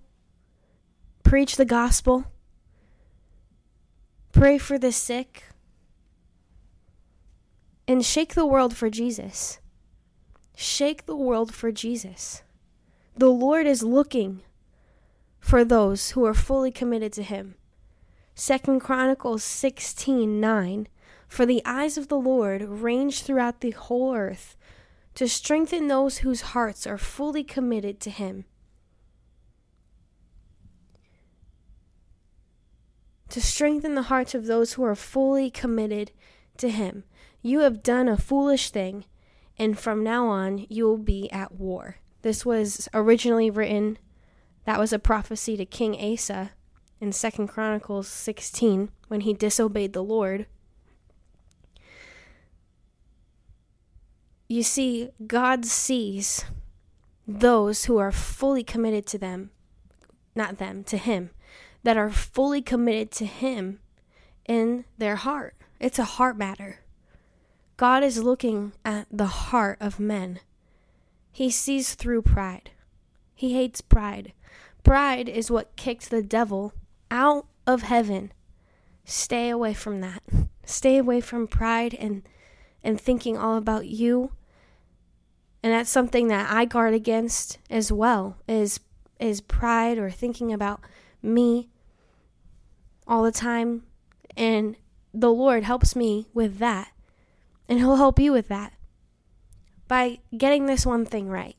preach 1.23 1.57
the 1.57 1.65
gospel, 1.65 2.25
pray 4.31 4.57
for 4.57 4.77
the 4.77 4.91
sick, 4.91 5.43
and 7.87 8.05
shake 8.05 8.33
the 8.35 8.45
world 8.45 8.77
for 8.77 8.89
Jesus. 8.89 9.59
Shake 10.55 11.05
the 11.05 11.15
world 11.15 11.53
for 11.53 11.71
Jesus. 11.71 12.43
The 13.17 13.29
Lord 13.29 13.67
is 13.67 13.83
looking 13.83 14.41
for 15.39 15.65
those 15.65 16.11
who 16.11 16.23
are 16.25 16.33
fully 16.33 16.71
committed 16.71 17.11
to 17.13 17.23
him. 17.23 17.55
Second 18.43 18.79
Chronicles 18.79 19.43
16:9 19.43 20.87
For 21.27 21.45
the 21.45 21.61
eyes 21.63 21.95
of 21.95 22.07
the 22.07 22.17
Lord 22.17 22.63
range 22.63 23.21
throughout 23.21 23.61
the 23.61 23.69
whole 23.69 24.15
earth 24.15 24.57
to 25.13 25.27
strengthen 25.27 25.87
those 25.87 26.17
whose 26.17 26.41
hearts 26.41 26.87
are 26.87 26.97
fully 26.97 27.43
committed 27.43 27.99
to 27.99 28.09
him. 28.09 28.45
To 33.29 33.39
strengthen 33.39 33.93
the 33.93 34.09
hearts 34.09 34.33
of 34.33 34.47
those 34.47 34.73
who 34.73 34.83
are 34.85 34.95
fully 34.95 35.51
committed 35.51 36.11
to 36.57 36.71
him. 36.71 37.03
You 37.43 37.59
have 37.59 37.83
done 37.83 38.07
a 38.07 38.17
foolish 38.17 38.71
thing, 38.71 39.05
and 39.59 39.77
from 39.77 40.03
now 40.03 40.25
on 40.25 40.65
you 40.67 40.85
will 40.85 40.97
be 40.97 41.31
at 41.31 41.51
war. 41.51 41.97
This 42.23 42.43
was 42.43 42.89
originally 42.91 43.51
written, 43.51 43.99
that 44.65 44.79
was 44.79 44.91
a 44.91 44.97
prophecy 44.97 45.55
to 45.57 45.65
King 45.67 45.95
Asa 45.95 46.53
in 47.01 47.11
Second 47.11 47.47
Chronicles 47.47 48.07
16 48.07 48.89
when 49.07 49.21
he 49.21 49.33
disobeyed 49.33 49.91
the 49.91 50.03
Lord. 50.03 50.45
You 54.47 54.63
see, 54.63 55.09
God 55.25 55.65
sees 55.65 56.45
those 57.27 57.85
who 57.85 57.97
are 57.97 58.11
fully 58.11 58.63
committed 58.63 59.05
to 59.07 59.17
them, 59.17 59.49
not 60.35 60.57
them, 60.57 60.83
to 60.85 60.97
Him, 60.97 61.31
that 61.83 61.97
are 61.97 62.09
fully 62.09 62.61
committed 62.61 63.11
to 63.11 63.25
Him 63.25 63.79
in 64.45 64.85
their 64.97 65.15
heart. 65.15 65.55
It's 65.79 65.99
a 65.99 66.03
heart 66.03 66.37
matter. 66.37 66.81
God 67.77 68.03
is 68.03 68.23
looking 68.23 68.73
at 68.83 69.07
the 69.09 69.25
heart 69.25 69.77
of 69.79 69.99
men. 69.99 70.41
He 71.31 71.49
sees 71.49 71.95
through 71.95 72.23
pride. 72.23 72.71
He 73.33 73.53
hates 73.53 73.81
pride. 73.81 74.33
Pride 74.83 75.29
is 75.29 75.49
what 75.49 75.75
kicked 75.75 76.09
the 76.09 76.21
devil 76.21 76.73
out 77.11 77.45
of 77.67 77.83
heaven. 77.83 78.31
Stay 79.05 79.49
away 79.49 79.73
from 79.73 80.01
that. 80.01 80.23
Stay 80.65 80.97
away 80.97 81.21
from 81.21 81.47
pride 81.47 81.93
and 81.93 82.23
and 82.83 82.99
thinking 82.99 83.37
all 83.37 83.57
about 83.57 83.85
you. 83.85 84.31
And 85.61 85.71
that's 85.71 85.91
something 85.91 86.29
that 86.29 86.51
I 86.51 86.65
guard 86.65 86.95
against 86.95 87.59
as 87.69 87.91
well 87.91 88.37
is 88.47 88.79
is 89.19 89.41
pride 89.41 89.99
or 89.99 90.09
thinking 90.09 90.51
about 90.51 90.81
me 91.21 91.69
all 93.05 93.21
the 93.21 93.31
time 93.31 93.83
and 94.35 94.75
the 95.13 95.31
Lord 95.31 95.63
helps 95.63 95.95
me 95.95 96.27
with 96.33 96.57
that. 96.59 96.91
And 97.67 97.79
he'll 97.79 97.97
help 97.97 98.19
you 98.19 98.31
with 98.31 98.47
that 98.47 98.73
by 99.87 100.19
getting 100.35 100.65
this 100.65 100.85
one 100.85 101.05
thing 101.05 101.27
right. 101.27 101.55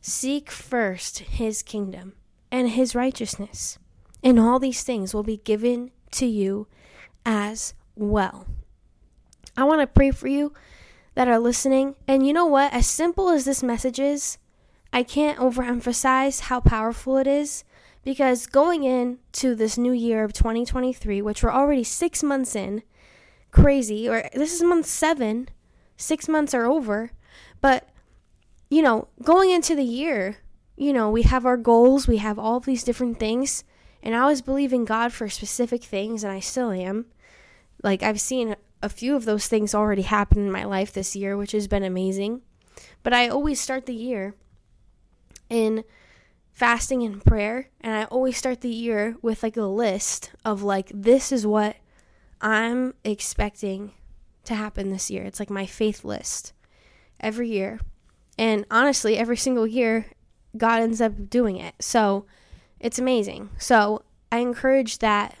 Seek 0.00 0.50
first 0.50 1.20
his 1.20 1.62
kingdom 1.62 2.14
and 2.50 2.70
his 2.70 2.94
righteousness 2.94 3.78
and 4.22 4.38
all 4.38 4.58
these 4.58 4.82
things 4.82 5.14
will 5.14 5.22
be 5.22 5.38
given 5.38 5.90
to 6.12 6.26
you 6.26 6.66
as 7.24 7.74
well. 7.94 8.46
I 9.56 9.64
want 9.64 9.80
to 9.80 9.86
pray 9.86 10.10
for 10.10 10.28
you 10.28 10.52
that 11.14 11.28
are 11.28 11.38
listening. 11.38 11.96
And 12.08 12.26
you 12.26 12.32
know 12.32 12.46
what? 12.46 12.72
As 12.72 12.86
simple 12.86 13.28
as 13.28 13.44
this 13.44 13.62
message 13.62 13.98
is, 13.98 14.38
I 14.92 15.02
can't 15.02 15.38
overemphasize 15.38 16.42
how 16.42 16.60
powerful 16.60 17.16
it 17.16 17.26
is 17.26 17.64
because 18.04 18.46
going 18.46 18.84
into 18.84 19.54
this 19.54 19.78
new 19.78 19.92
year 19.92 20.24
of 20.24 20.32
2023, 20.32 21.22
which 21.22 21.42
we're 21.42 21.52
already 21.52 21.84
six 21.84 22.22
months 22.22 22.56
in, 22.56 22.82
crazy, 23.50 24.08
or 24.08 24.28
this 24.34 24.54
is 24.54 24.62
month 24.62 24.86
seven, 24.86 25.48
six 25.96 26.28
months 26.28 26.54
are 26.54 26.66
over, 26.66 27.12
but 27.60 27.88
you 28.70 28.82
know, 28.82 29.08
going 29.22 29.50
into 29.50 29.74
the 29.74 29.84
year, 29.84 30.38
you 30.76 30.92
know, 30.92 31.10
we 31.10 31.22
have 31.22 31.44
our 31.44 31.58
goals, 31.58 32.08
we 32.08 32.16
have 32.16 32.38
all 32.38 32.58
these 32.58 32.82
different 32.82 33.18
things, 33.18 33.64
and 34.02 34.14
I 34.14 34.26
was 34.26 34.42
believing 34.42 34.84
God 34.84 35.12
for 35.12 35.28
specific 35.28 35.82
things, 35.82 36.24
and 36.24 36.32
I 36.32 36.40
still 36.40 36.70
am. 36.70 37.06
Like, 37.82 38.02
I've 38.02 38.20
seen 38.20 38.56
a 38.82 38.88
few 38.88 39.14
of 39.14 39.24
those 39.24 39.46
things 39.46 39.74
already 39.74 40.02
happen 40.02 40.38
in 40.38 40.50
my 40.50 40.64
life 40.64 40.92
this 40.92 41.14
year, 41.14 41.36
which 41.36 41.52
has 41.52 41.68
been 41.68 41.84
amazing. 41.84 42.42
But 43.02 43.12
I 43.12 43.28
always 43.28 43.60
start 43.60 43.86
the 43.86 43.94
year 43.94 44.34
in 45.48 45.84
fasting 46.52 47.02
and 47.02 47.24
prayer, 47.24 47.70
and 47.80 47.94
I 47.94 48.04
always 48.04 48.36
start 48.36 48.60
the 48.60 48.68
year 48.68 49.16
with 49.22 49.42
like 49.42 49.56
a 49.56 49.62
list 49.62 50.32
of 50.44 50.62
like, 50.62 50.90
this 50.92 51.32
is 51.32 51.46
what 51.46 51.76
I'm 52.40 52.94
expecting 53.04 53.92
to 54.44 54.54
happen 54.54 54.90
this 54.90 55.10
year. 55.10 55.22
It's 55.22 55.38
like 55.38 55.50
my 55.50 55.66
faith 55.66 56.04
list 56.04 56.52
every 57.20 57.48
year. 57.48 57.80
And 58.38 58.64
honestly, 58.70 59.16
every 59.16 59.36
single 59.36 59.66
year, 59.66 60.06
God 60.56 60.80
ends 60.80 61.00
up 61.00 61.30
doing 61.30 61.56
it. 61.56 61.74
So 61.80 62.26
it's 62.82 62.98
amazing. 62.98 63.48
So 63.58 64.02
I 64.30 64.38
encourage 64.38 64.98
that, 64.98 65.36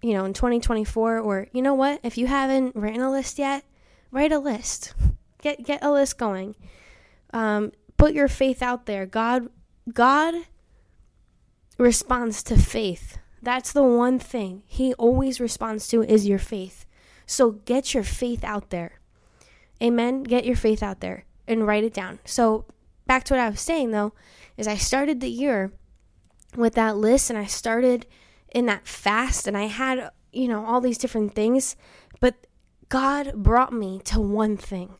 you 0.00 0.14
know, 0.14 0.24
in 0.24 0.32
2024, 0.32 1.18
or 1.18 1.48
you 1.52 1.60
know 1.60 1.74
what, 1.74 2.00
if 2.02 2.16
you 2.16 2.28
haven't 2.28 2.76
written 2.76 3.02
a 3.02 3.10
list 3.10 3.38
yet, 3.38 3.64
write 4.10 4.32
a 4.32 4.38
list. 4.38 4.94
Get 5.42 5.64
get 5.64 5.84
a 5.84 5.90
list 5.90 6.16
going. 6.16 6.54
Um, 7.32 7.72
put 7.98 8.14
your 8.14 8.28
faith 8.28 8.62
out 8.62 8.86
there. 8.86 9.04
God 9.04 9.48
God 9.92 10.34
responds 11.76 12.42
to 12.44 12.56
faith. 12.56 13.18
That's 13.42 13.72
the 13.72 13.82
one 13.82 14.18
thing 14.18 14.62
He 14.66 14.94
always 14.94 15.40
responds 15.40 15.88
to 15.88 16.02
is 16.02 16.26
your 16.26 16.38
faith. 16.38 16.86
So 17.26 17.50
get 17.50 17.92
your 17.94 18.04
faith 18.04 18.44
out 18.44 18.70
there. 18.70 19.00
Amen. 19.82 20.22
Get 20.22 20.44
your 20.44 20.56
faith 20.56 20.82
out 20.82 21.00
there 21.00 21.24
and 21.48 21.66
write 21.66 21.84
it 21.84 21.92
down. 21.92 22.20
So 22.24 22.64
back 23.06 23.24
to 23.24 23.34
what 23.34 23.40
I 23.40 23.50
was 23.50 23.60
saying 23.60 23.90
though, 23.90 24.12
is 24.56 24.68
I 24.68 24.76
started 24.76 25.20
the 25.20 25.28
year 25.28 25.72
with 26.54 26.74
that 26.74 26.96
list 26.96 27.30
and 27.30 27.38
I 27.38 27.46
started 27.46 28.06
in 28.50 28.66
that 28.66 28.86
fast 28.86 29.46
and 29.46 29.56
I 29.56 29.64
had, 29.64 30.10
you 30.32 30.48
know, 30.48 30.64
all 30.64 30.80
these 30.80 30.98
different 30.98 31.34
things, 31.34 31.76
but 32.20 32.46
God 32.88 33.34
brought 33.34 33.72
me 33.72 34.00
to 34.04 34.20
one 34.20 34.56
thing. 34.56 34.94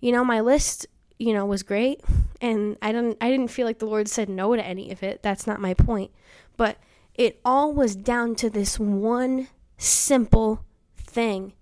You 0.00 0.12
know, 0.12 0.24
my 0.24 0.40
list, 0.40 0.86
you 1.18 1.32
know, 1.32 1.46
was 1.46 1.62
great 1.62 2.02
and 2.40 2.76
I 2.82 2.92
didn't 2.92 3.16
I 3.20 3.30
didn't 3.30 3.48
feel 3.48 3.66
like 3.66 3.78
the 3.78 3.86
Lord 3.86 4.08
said 4.08 4.28
no 4.28 4.54
to 4.54 4.64
any 4.64 4.90
of 4.90 5.02
it. 5.02 5.22
That's 5.22 5.46
not 5.46 5.60
my 5.60 5.74
point. 5.74 6.10
But 6.56 6.78
it 7.14 7.40
all 7.44 7.72
was 7.72 7.96
down 7.96 8.34
to 8.36 8.50
this 8.50 8.78
one 8.78 9.48
simple 9.78 10.64
thing. 10.96 11.54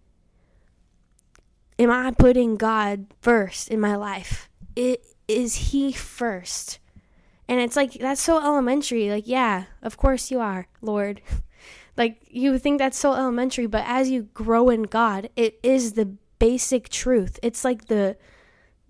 Am 1.79 1.91
I 1.91 2.13
putting 2.13 2.57
God 2.57 3.07
first 3.21 3.69
in 3.69 3.81
my 3.81 3.97
life? 3.97 4.49
It 4.77 5.05
is 5.29 5.55
he 5.71 5.93
first. 5.93 6.79
And 7.49 7.61
it's 7.61 7.77
like 7.77 7.93
that's 7.95 8.23
so 8.23 8.39
elementary. 8.39 9.11
Like, 9.11 9.27
yeah, 9.27 9.65
of 9.83 9.97
course 9.97 10.31
you 10.31 10.41
are, 10.41 10.67
Lord. 10.81 11.21
like 11.97 12.19
you 12.29 12.59
think 12.59 12.79
that's 12.79 12.99
so 12.99 13.15
elementary, 13.15 13.67
but 13.67 13.85
as 13.87 14.11
you 14.11 14.25
grow 14.35 14.69
in 14.71 14.85
God, 14.85 15.29
it 15.37 15.59
is 15.63 15.93
the 15.93 16.07
basic 16.39 16.89
truth. 16.89 17.39
It's 17.43 17.65
like 17.65 17.87
the 17.87 18.17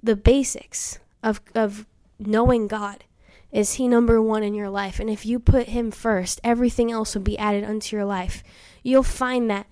the 0.03 0.17
basics 0.17 0.99
of 1.23 1.41
of 1.55 1.87
knowing 2.19 2.69
God. 2.69 3.05
Is 3.51 3.75
he 3.75 3.87
number 3.87 4.21
one 4.21 4.43
in 4.43 4.55
your 4.55 4.69
life? 4.69 4.99
And 4.99 5.09
if 5.09 5.25
you 5.25 5.39
put 5.39 5.69
him 5.69 5.93
first, 5.93 6.41
everything 6.43 6.91
else 6.91 7.15
will 7.15 7.23
be 7.23 7.39
added 7.39 7.63
unto 7.63 7.95
your 7.95 8.05
life. 8.05 8.43
You'll 8.83 9.05
find 9.05 9.49
that 9.49 9.67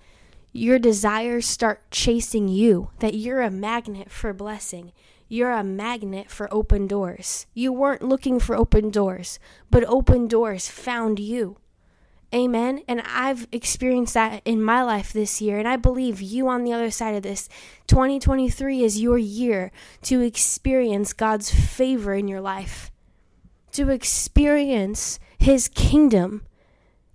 your 0.53 0.79
desires 0.79 1.45
start 1.45 1.91
chasing 1.91 2.47
you, 2.47 2.91
that 2.99 3.15
you're 3.15 3.41
a 3.41 3.51
magnet 3.51 4.09
for 4.09 4.31
blessing. 4.31 4.93
You're 5.33 5.49
a 5.49 5.63
magnet 5.63 6.29
for 6.29 6.47
open 6.53 6.85
doors. 6.85 7.47
You 7.55 7.73
weren't 7.73 8.03
looking 8.03 8.39
for 8.39 8.55
open 8.55 8.91
doors, 8.91 9.39
but 9.71 9.83
open 9.85 10.27
doors 10.27 10.69
found 10.69 11.17
you. 11.17 11.57
Amen. 12.31 12.83
And 12.87 13.01
I've 13.01 13.47
experienced 13.51 14.13
that 14.13 14.43
in 14.45 14.61
my 14.61 14.83
life 14.83 15.11
this 15.11 15.41
year. 15.41 15.57
And 15.57 15.67
I 15.67 15.75
believe 15.75 16.21
you 16.21 16.47
on 16.49 16.63
the 16.63 16.71
other 16.71 16.91
side 16.91 17.15
of 17.15 17.23
this. 17.23 17.49
2023 17.87 18.83
is 18.83 19.01
your 19.01 19.17
year 19.17 19.71
to 20.03 20.21
experience 20.21 21.13
God's 21.13 21.49
favor 21.49 22.13
in 22.13 22.27
your 22.27 22.41
life, 22.41 22.91
to 23.71 23.89
experience 23.89 25.19
His 25.39 25.67
kingdom 25.67 26.43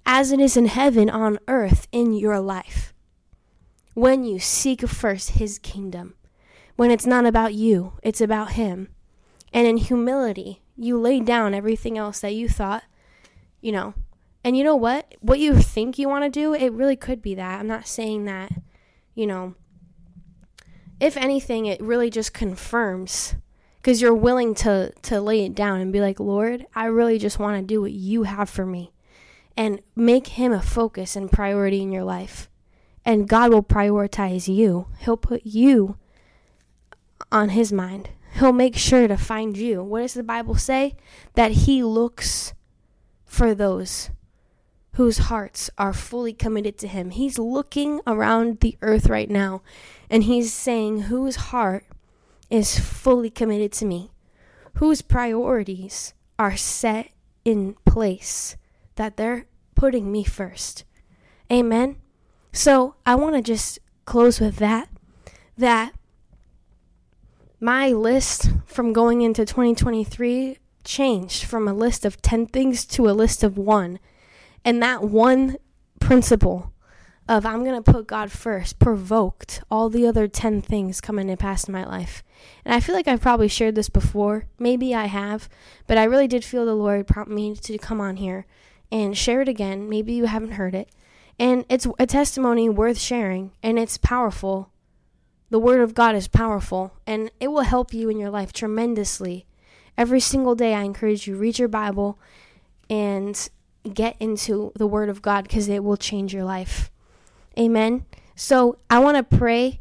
as 0.04 0.32
it 0.32 0.40
is 0.40 0.56
in 0.56 0.66
heaven 0.66 1.08
on 1.08 1.38
earth 1.46 1.86
in 1.92 2.12
your 2.12 2.40
life. 2.40 2.92
When 3.94 4.24
you 4.24 4.40
seek 4.40 4.80
first 4.88 5.38
His 5.38 5.60
kingdom 5.60 6.16
when 6.78 6.92
it's 6.92 7.06
not 7.06 7.26
about 7.26 7.54
you, 7.54 7.94
it's 8.04 8.20
about 8.20 8.52
Him. 8.52 8.86
And 9.52 9.66
in 9.66 9.78
humility, 9.78 10.62
you 10.76 10.96
lay 10.96 11.18
down 11.18 11.52
everything 11.52 11.98
else 11.98 12.20
that 12.20 12.36
you 12.36 12.48
thought, 12.48 12.84
you 13.60 13.72
know. 13.72 13.94
And 14.44 14.56
you 14.56 14.62
know 14.62 14.76
what? 14.76 15.16
What 15.18 15.40
you 15.40 15.56
think 15.56 15.98
you 15.98 16.08
want 16.08 16.22
to 16.22 16.30
do, 16.30 16.54
it 16.54 16.72
really 16.72 16.94
could 16.94 17.20
be 17.20 17.34
that. 17.34 17.58
I'm 17.58 17.66
not 17.66 17.88
saying 17.88 18.26
that, 18.26 18.52
you 19.16 19.26
know. 19.26 19.56
If 21.00 21.16
anything, 21.16 21.66
it 21.66 21.80
really 21.80 22.10
just 22.10 22.32
confirms 22.32 23.34
because 23.78 24.00
you're 24.00 24.14
willing 24.14 24.54
to 24.56 24.92
to 25.02 25.20
lay 25.20 25.44
it 25.44 25.56
down 25.56 25.80
and 25.80 25.92
be 25.92 26.00
like, 26.00 26.20
"Lord, 26.20 26.64
I 26.76 26.84
really 26.84 27.18
just 27.18 27.40
want 27.40 27.60
to 27.60 27.66
do 27.66 27.80
what 27.80 27.90
you 27.90 28.22
have 28.22 28.48
for 28.48 28.64
me." 28.64 28.92
And 29.56 29.80
make 29.96 30.28
him 30.28 30.52
a 30.52 30.62
focus 30.62 31.16
and 31.16 31.32
priority 31.32 31.82
in 31.82 31.90
your 31.90 32.04
life. 32.04 32.48
And 33.04 33.28
God 33.28 33.52
will 33.52 33.64
prioritize 33.64 34.46
you. 34.46 34.86
He'll 35.00 35.16
put 35.16 35.44
you 35.44 35.96
on 37.30 37.50
his 37.50 37.72
mind. 37.72 38.10
He'll 38.34 38.52
make 38.52 38.76
sure 38.76 39.08
to 39.08 39.16
find 39.16 39.56
you. 39.56 39.82
What 39.82 40.02
does 40.02 40.14
the 40.14 40.22
Bible 40.22 40.54
say? 40.54 40.96
That 41.34 41.52
he 41.52 41.82
looks 41.82 42.54
for 43.24 43.54
those 43.54 44.10
whose 44.92 45.18
hearts 45.18 45.70
are 45.78 45.92
fully 45.92 46.32
committed 46.32 46.76
to 46.78 46.88
him. 46.88 47.10
He's 47.10 47.38
looking 47.38 48.00
around 48.06 48.60
the 48.60 48.76
earth 48.82 49.06
right 49.08 49.30
now 49.30 49.62
and 50.10 50.24
he's 50.24 50.52
saying, 50.52 51.02
Whose 51.02 51.36
heart 51.36 51.84
is 52.50 52.78
fully 52.78 53.30
committed 53.30 53.72
to 53.74 53.84
me? 53.84 54.10
Whose 54.74 55.02
priorities 55.02 56.14
are 56.38 56.56
set 56.56 57.10
in 57.44 57.74
place 57.84 58.56
that 58.96 59.16
they're 59.16 59.46
putting 59.74 60.10
me 60.10 60.24
first? 60.24 60.84
Amen. 61.50 61.96
So 62.52 62.96
I 63.06 63.14
want 63.14 63.36
to 63.36 63.42
just 63.42 63.78
close 64.04 64.40
with 64.40 64.56
that. 64.56 64.88
That 65.56 65.92
my 67.60 67.88
list 67.88 68.50
from 68.66 68.92
going 68.92 69.22
into 69.22 69.44
2023 69.44 70.58
changed 70.84 71.44
from 71.44 71.66
a 71.66 71.74
list 71.74 72.04
of 72.04 72.22
10 72.22 72.46
things 72.46 72.86
to 72.86 73.08
a 73.08 73.12
list 73.12 73.42
of 73.42 73.58
one. 73.58 73.98
And 74.64 74.82
that 74.82 75.02
one 75.02 75.56
principle 76.00 76.72
of 77.28 77.44
I'm 77.44 77.62
going 77.62 77.80
to 77.80 77.92
put 77.92 78.06
God 78.06 78.32
first 78.32 78.78
provoked 78.78 79.62
all 79.70 79.90
the 79.90 80.06
other 80.06 80.26
10 80.26 80.62
things 80.62 81.00
coming 81.00 81.28
in 81.28 81.36
past 81.36 81.68
my 81.68 81.84
life. 81.84 82.22
And 82.64 82.74
I 82.74 82.80
feel 82.80 82.94
like 82.94 83.06
I've 83.06 83.20
probably 83.20 83.48
shared 83.48 83.74
this 83.74 83.90
before. 83.90 84.46
Maybe 84.58 84.94
I 84.94 85.06
have. 85.06 85.48
But 85.86 85.98
I 85.98 86.04
really 86.04 86.28
did 86.28 86.44
feel 86.44 86.64
the 86.64 86.74
Lord 86.74 87.06
prompt 87.06 87.30
me 87.30 87.54
to 87.54 87.78
come 87.78 88.00
on 88.00 88.16
here 88.16 88.46
and 88.90 89.16
share 89.16 89.42
it 89.42 89.48
again. 89.48 89.88
Maybe 89.88 90.14
you 90.14 90.24
haven't 90.24 90.52
heard 90.52 90.74
it. 90.74 90.88
And 91.38 91.64
it's 91.68 91.86
a 91.98 92.06
testimony 92.06 92.68
worth 92.68 92.98
sharing, 92.98 93.52
and 93.62 93.78
it's 93.78 93.96
powerful 93.96 94.72
the 95.50 95.58
Word 95.58 95.80
of 95.80 95.94
God 95.94 96.14
is 96.14 96.28
powerful 96.28 96.92
and 97.06 97.30
it 97.40 97.48
will 97.48 97.62
help 97.62 97.94
you 97.94 98.08
in 98.08 98.18
your 98.18 98.30
life 98.30 98.52
tremendously. 98.52 99.46
Every 99.96 100.20
single 100.20 100.54
day, 100.54 100.74
I 100.74 100.82
encourage 100.82 101.26
you 101.26 101.36
read 101.36 101.58
your 101.58 101.68
Bible 101.68 102.18
and 102.88 103.48
get 103.92 104.16
into 104.20 104.72
the 104.76 104.86
Word 104.86 105.08
of 105.08 105.22
God 105.22 105.44
because 105.44 105.68
it 105.68 105.82
will 105.82 105.96
change 105.96 106.32
your 106.34 106.44
life. 106.44 106.90
Amen. 107.58 108.04
So, 108.36 108.78
I 108.88 109.00
want 109.00 109.16
to 109.16 109.36
pray 109.36 109.80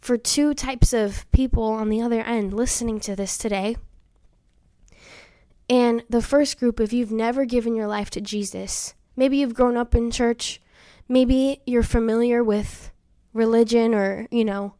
for 0.00 0.18
two 0.18 0.52
types 0.52 0.92
of 0.92 1.30
people 1.32 1.64
on 1.64 1.88
the 1.88 2.02
other 2.02 2.20
end 2.20 2.52
listening 2.52 3.00
to 3.00 3.16
this 3.16 3.38
today. 3.38 3.76
And 5.70 6.02
the 6.10 6.20
first 6.20 6.58
group, 6.58 6.78
if 6.78 6.92
you've 6.92 7.10
never 7.10 7.46
given 7.46 7.74
your 7.74 7.86
life 7.86 8.10
to 8.10 8.20
Jesus, 8.20 8.94
maybe 9.16 9.38
you've 9.38 9.54
grown 9.54 9.78
up 9.78 9.94
in 9.94 10.10
church, 10.10 10.60
maybe 11.08 11.62
you're 11.64 11.82
familiar 11.82 12.44
with 12.44 12.90
religion 13.32 13.94
or, 13.94 14.28
you 14.30 14.44
know, 14.44 14.74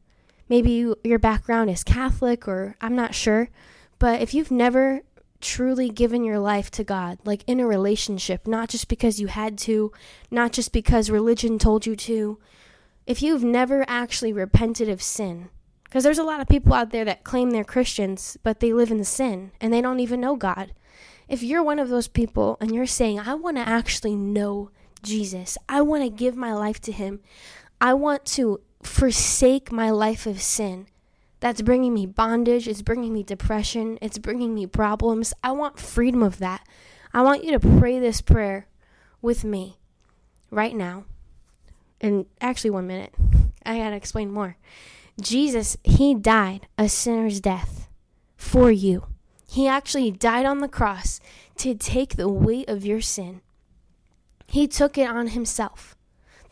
Maybe 0.55 0.71
you, 0.71 0.95
your 1.03 1.19
background 1.19 1.69
is 1.69 1.83
Catholic 1.83 2.47
or 2.47 2.77
I'm 2.81 2.95
not 2.95 3.13
sure. 3.13 3.49
But 3.99 4.23
if 4.23 4.33
you've 4.35 4.53
never 4.53 5.01
truly 5.41 5.91
given 5.91 6.23
your 6.23 6.39
life 6.39 6.71
to 6.71 6.85
God, 6.85 7.19
like 7.25 7.43
in 7.49 7.59
a 7.59 7.67
relationship, 7.67 8.47
not 8.47 8.69
just 8.69 8.87
because 8.87 9.19
you 9.19 9.27
had 9.27 9.59
to, 9.67 9.91
not 10.31 10.53
just 10.53 10.71
because 10.71 11.11
religion 11.11 11.59
told 11.59 11.87
you 11.87 11.97
to, 11.97 12.39
if 13.05 13.21
you've 13.21 13.43
never 13.43 13.85
actually 13.89 14.33
repented 14.33 14.89
of 14.89 15.03
sin, 15.03 15.49
Because 15.83 16.05
there's 16.05 16.19
a 16.19 16.25
lot 16.25 16.41
of 16.41 16.47
people 16.47 16.73
out 16.73 16.91
there 16.91 17.05
that 17.05 17.25
claim 17.25 17.51
they're 17.51 17.65
Christians, 17.65 18.37
but 18.45 18.61
they 18.61 18.73
live 18.73 18.93
in 18.93 19.03
sin 19.03 19.51
and 19.61 19.73
they 19.73 19.81
don't 19.81 19.99
even 19.99 20.21
know 20.21 20.37
God. 20.37 20.73
If 21.29 21.43
you're 21.43 21.65
one 21.65 21.81
of 21.81 21.89
those 21.89 22.07
people 22.07 22.59
and 22.61 22.73
you're 22.73 22.87
saying, 22.87 23.19
I 23.19 23.35
want 23.35 23.57
to 23.57 23.69
actually 23.69 24.15
know 24.15 24.71
Jesus, 25.03 25.59
I 25.69 25.83
want 25.83 26.05
to 26.05 26.11
give 26.11 26.37
my 26.37 26.53
life 26.53 26.81
to 26.83 26.93
Him, 26.93 27.19
I 27.81 27.95
want 27.95 28.25
to 28.27 28.61
forsake 28.87 29.73
my 29.73 29.91
life 29.91 30.27
of 30.27 30.41
sin. 30.41 30.87
That's 31.41 31.63
bringing 31.63 31.93
me 31.93 32.07
bondage, 32.07 32.67
it's 32.69 32.83
bringing 32.83 33.13
me 33.13 33.23
depression, 33.23 33.99
it's 34.01 34.19
bringing 34.19 34.55
me 34.55 34.67
problems. 34.67 35.35
I 35.43 35.53
want 35.53 35.79
freedom 35.79 36.23
of 36.23 36.39
that. 36.39 36.67
I 37.13 37.23
want 37.23 37.45
you 37.45 37.53
to 37.53 37.61
pray 37.61 37.99
this 37.99 38.21
prayer 38.21 38.67
with 39.21 39.45
me 39.45 39.79
right 40.51 40.75
now. 40.75 41.05
And 42.01 42.27
actually, 42.41 42.71
one 42.71 42.87
minute. 42.87 43.15
I 43.65 43.79
got 43.79 43.91
to 43.91 43.97
explain 43.97 44.31
more. 44.31 44.57
Jesus, 45.21 45.77
he 45.85 46.15
died 46.15 46.67
a 46.77 46.89
sinner's 46.89 47.41
death 47.41 47.89
for 48.37 48.71
you. 48.71 49.07
He 49.49 49.69
actually 49.69 50.11
died 50.11 50.45
on 50.45 50.59
the 50.59 50.69
cross 50.69 51.21
to 51.59 51.75
take 51.75 52.17
the 52.17 52.29
weight 52.29 52.69
of 52.69 52.85
your 52.85 53.01
sin. 53.01 53.41
He 54.47 54.67
took 54.67 54.99
it 54.99 55.09
on 55.09 55.29
himself. 55.29 55.94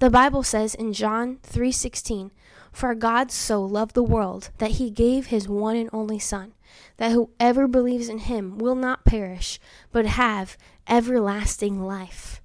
The 0.02 0.10
Bible 0.10 0.42
says 0.42 0.74
in 0.74 0.92
John 0.92 1.38
3:16, 1.44 2.32
"For 2.72 2.92
God 2.92 3.30
so 3.30 3.62
loved 3.62 3.94
the 3.94 4.02
world 4.02 4.50
that 4.58 4.72
he 4.72 4.90
gave 4.90 5.26
his 5.26 5.48
one 5.48 5.76
and 5.76 5.88
only 5.92 6.18
son, 6.18 6.54
that 6.96 7.12
whoever 7.12 7.68
believes 7.68 8.08
in 8.08 8.18
him 8.18 8.58
will 8.58 8.74
not 8.74 9.04
perish, 9.04 9.60
but 9.92 10.06
have 10.06 10.58
everlasting 10.88 11.84
life." 11.84 12.42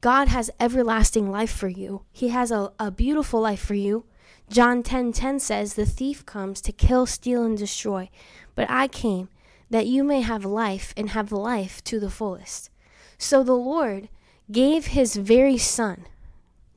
God 0.00 0.28
has 0.28 0.48
everlasting 0.60 1.28
life 1.28 1.50
for 1.50 1.66
you. 1.66 2.02
He 2.12 2.28
has 2.28 2.52
a, 2.52 2.70
a 2.78 2.92
beautiful 2.92 3.40
life 3.40 3.58
for 3.58 3.74
you. 3.74 4.04
John 4.48 4.84
10:10 4.84 4.84
10, 4.84 5.12
10 5.12 5.40
says, 5.40 5.74
"The 5.74 5.84
thief 5.84 6.24
comes 6.24 6.60
to 6.60 6.70
kill, 6.70 7.06
steal 7.06 7.42
and 7.42 7.58
destroy, 7.58 8.10
but 8.54 8.70
I 8.70 8.86
came 8.86 9.28
that 9.70 9.88
you 9.88 10.04
may 10.04 10.20
have 10.20 10.44
life 10.44 10.94
and 10.96 11.10
have 11.10 11.32
life 11.32 11.82
to 11.82 11.98
the 11.98 12.10
fullest." 12.10 12.70
So 13.18 13.42
the 13.42 13.56
Lord 13.56 14.08
gave 14.52 14.86
his 14.86 15.16
very 15.16 15.58
son, 15.58 16.06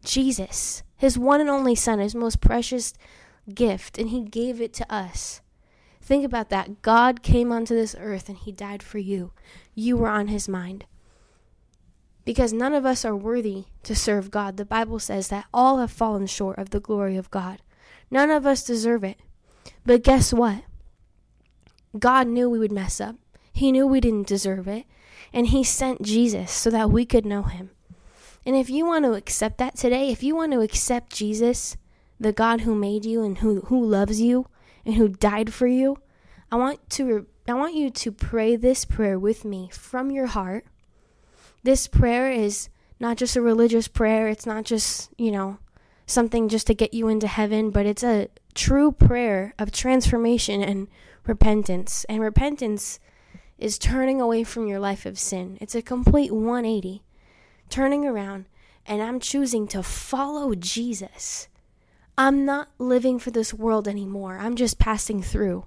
Jesus, 0.08 0.84
his 0.96 1.20
one 1.20 1.42
and 1.42 1.50
only 1.50 1.76
son, 1.76 2.00
his 2.00 2.16
most 2.16 2.40
precious 2.42 2.94
gift, 3.54 3.98
and 3.98 4.10
he 4.10 4.24
gave 4.24 4.62
it 4.62 4.74
to 4.74 4.94
us. 4.94 5.42
Think 6.02 6.24
about 6.24 6.50
that. 6.50 6.82
God 6.82 7.22
came 7.22 7.52
onto 7.52 7.76
this 7.76 7.96
earth 8.00 8.30
and 8.30 8.38
he 8.38 8.52
died 8.54 8.82
for 8.82 8.98
you. 8.98 9.34
You 9.76 9.98
were 9.98 10.08
on 10.08 10.30
his 10.30 10.48
mind. 10.48 10.86
Because 12.24 12.54
none 12.54 12.74
of 12.74 12.86
us 12.86 13.04
are 13.04 13.16
worthy 13.16 13.66
to 13.84 13.96
serve 13.96 14.32
God. 14.32 14.56
The 14.56 14.66
Bible 14.66 15.00
says 15.00 15.28
that 15.28 15.48
all 15.54 15.80
have 15.80 15.92
fallen 15.92 16.26
short 16.26 16.58
of 16.58 16.70
the 16.70 16.80
glory 16.80 17.18
of 17.18 17.30
God. 17.30 17.62
None 18.10 18.32
of 18.32 18.46
us 18.46 18.64
deserve 18.64 19.04
it. 19.04 19.18
But 19.86 20.04
guess 20.04 20.34
what? 20.34 20.64
God 22.00 22.28
knew 22.28 22.50
we 22.50 22.60
would 22.60 22.72
mess 22.72 23.02
up. 23.02 23.18
He 23.52 23.72
knew 23.72 23.86
we 23.86 24.00
didn't 24.00 24.28
deserve 24.28 24.68
it. 24.68 24.86
And 25.34 25.48
He 25.48 25.64
sent 25.64 26.02
Jesus 26.02 26.52
so 26.52 26.70
that 26.70 26.90
we 26.90 27.06
could 27.06 27.26
know 27.26 27.44
Him. 27.44 27.72
And 28.48 28.56
if 28.56 28.70
you 28.70 28.86
want 28.86 29.04
to 29.04 29.14
accept 29.14 29.58
that 29.58 29.76
today, 29.76 30.10
if 30.10 30.24
you 30.24 30.34
want 30.34 30.54
to 30.54 30.62
accept 30.62 31.14
Jesus, 31.14 31.76
the 32.18 32.32
God 32.32 32.62
who 32.62 32.74
made 32.74 33.04
you 33.04 33.22
and 33.22 33.40
who, 33.40 33.60
who 33.66 33.84
loves 33.84 34.22
you 34.22 34.48
and 34.86 34.96
who 34.96 35.10
died 35.10 35.54
for 35.54 35.68
you, 35.68 35.98
I 36.50 36.56
want 36.56 36.90
to 36.92 37.28
I 37.50 37.54
want 37.56 37.76
you 37.76 37.90
to 37.90 38.12
pray 38.12 38.56
this 38.56 38.86
prayer 38.86 39.20
with 39.20 39.44
me 39.44 39.70
from 39.74 40.12
your 40.12 40.28
heart. 40.28 40.66
This 41.64 41.88
prayer 41.88 42.32
is 42.32 42.70
not 43.02 43.18
just 43.18 43.36
a 43.36 43.42
religious 43.42 43.90
prayer, 43.90 44.30
it's 44.30 44.46
not 44.46 44.64
just, 44.64 45.12
you 45.18 45.32
know, 45.32 45.58
something 46.06 46.48
just 46.48 46.68
to 46.68 46.74
get 46.74 46.94
you 46.94 47.10
into 47.10 47.28
heaven, 47.28 47.70
but 47.70 47.86
it's 47.86 48.04
a 48.04 48.30
true 48.54 48.94
prayer 48.94 49.54
of 49.60 49.74
transformation 49.74 50.64
and 50.64 50.88
repentance. 51.26 52.06
And 52.08 52.22
repentance 52.22 53.00
is 53.58 53.78
turning 53.78 54.22
away 54.22 54.46
from 54.46 54.68
your 54.68 54.80
life 54.80 55.06
of 55.06 55.20
sin. 55.20 55.58
It's 55.60 55.76
a 55.76 55.82
complete 55.82 56.32
180, 56.32 57.04
turning 57.70 58.06
around, 58.06 58.46
and 58.86 59.02
I'm 59.02 59.20
choosing 59.20 59.68
to 59.70 59.84
follow 59.84 60.56
Jesus. 60.56 61.48
I'm 62.18 62.46
not 62.46 62.70
living 62.80 63.20
for 63.20 63.32
this 63.32 63.54
world 63.54 63.88
anymore. 63.88 64.38
I'm 64.40 64.56
just 64.56 64.80
passing 64.80 65.22
through. 65.22 65.66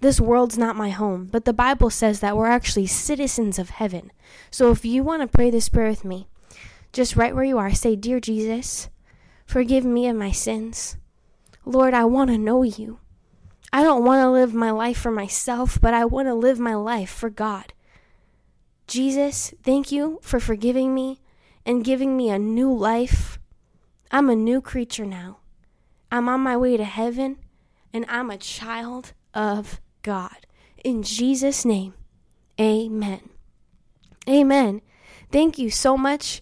This 0.00 0.20
world's 0.20 0.58
not 0.58 0.76
my 0.76 0.90
home, 0.90 1.28
but 1.32 1.44
the 1.44 1.52
Bible 1.52 1.90
says 1.90 2.20
that 2.20 2.36
we're 2.36 2.46
actually 2.46 2.86
citizens 2.86 3.58
of 3.58 3.70
heaven. 3.70 4.12
So 4.50 4.70
if 4.70 4.84
you 4.84 5.02
want 5.02 5.22
to 5.22 5.28
pray 5.28 5.50
this 5.50 5.68
prayer 5.68 5.88
with 5.88 6.04
me, 6.04 6.28
just 6.92 7.16
right 7.16 7.34
where 7.34 7.44
you 7.44 7.58
are, 7.58 7.74
say, 7.74 7.96
Dear 7.96 8.20
Jesus, 8.20 8.88
forgive 9.46 9.84
me 9.84 10.06
of 10.06 10.16
my 10.16 10.30
sins. 10.30 10.96
Lord, 11.64 11.94
I 11.94 12.04
want 12.04 12.30
to 12.30 12.38
know 12.38 12.62
you. 12.62 13.00
I 13.72 13.82
don't 13.82 14.04
want 14.04 14.20
to 14.20 14.30
live 14.30 14.54
my 14.54 14.70
life 14.70 14.98
for 14.98 15.10
myself, 15.10 15.80
but 15.80 15.92
I 15.92 16.04
want 16.04 16.28
to 16.28 16.34
live 16.34 16.60
my 16.60 16.76
life 16.76 17.10
for 17.10 17.30
God. 17.30 17.72
Jesus, 18.86 19.54
thank 19.62 19.90
you 19.90 20.18
for 20.22 20.38
forgiving 20.38 20.94
me 20.94 21.20
and 21.64 21.84
giving 21.84 22.16
me 22.16 22.30
a 22.30 22.38
new 22.38 22.72
life. 22.72 23.38
I'm 24.10 24.28
a 24.28 24.36
new 24.36 24.60
creature 24.60 25.06
now. 25.06 25.38
I'm 26.10 26.28
on 26.28 26.40
my 26.40 26.56
way 26.56 26.76
to 26.76 26.84
heaven, 26.84 27.38
and 27.92 28.04
I'm 28.08 28.30
a 28.30 28.36
child 28.36 29.12
of 29.32 29.80
God. 30.02 30.46
In 30.84 31.02
Jesus' 31.02 31.64
name, 31.64 31.94
amen. 32.60 33.30
Amen. 34.28 34.82
Thank 35.32 35.58
you 35.58 35.70
so 35.70 35.96
much 35.96 36.40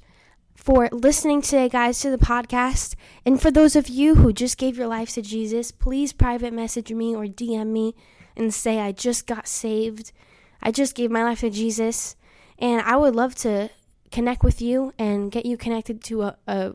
for 0.55 0.89
listening 0.93 1.43
today, 1.43 1.69
guys, 1.69 2.01
to 2.01 2.11
the 2.11 2.19
podcast. 2.19 2.95
And 3.25 3.41
for 3.41 3.51
those 3.51 3.75
of 3.75 3.89
you 3.89 4.17
who 4.17 4.33
just 4.33 4.59
gave 4.59 4.77
your 4.77 4.87
life 4.87 5.11
to 5.15 5.23
Jesus, 5.23 5.71
please 5.71 6.13
private 6.13 6.53
message 6.53 6.93
me 6.93 7.15
or 7.15 7.25
DM 7.25 7.69
me 7.69 7.95
and 8.37 8.53
say, 8.53 8.79
I 8.79 8.93
just 8.93 9.27
got 9.27 9.49
saved. 9.49 10.13
I 10.63 10.71
just 10.71 10.95
gave 10.95 11.11
my 11.11 11.25
life 11.25 11.41
to 11.41 11.51
Jesus. 11.51 12.15
And 12.63 12.81
I 12.83 12.97
would 12.97 13.17
love 13.17 13.35
to 13.37 13.71
connect 14.13 14.45
with 14.45 14.63
you 14.63 14.95
and 14.97 15.33
get 15.33 15.45
you 15.45 15.57
connected 15.57 16.03
to 16.05 16.23
a, 16.23 16.37
a 16.47 16.75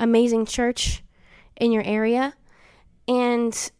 amazing 0.00 0.46
church 0.46 1.04
in 1.56 1.70
your 1.70 1.84
area. 1.84 2.34
And 3.06 3.70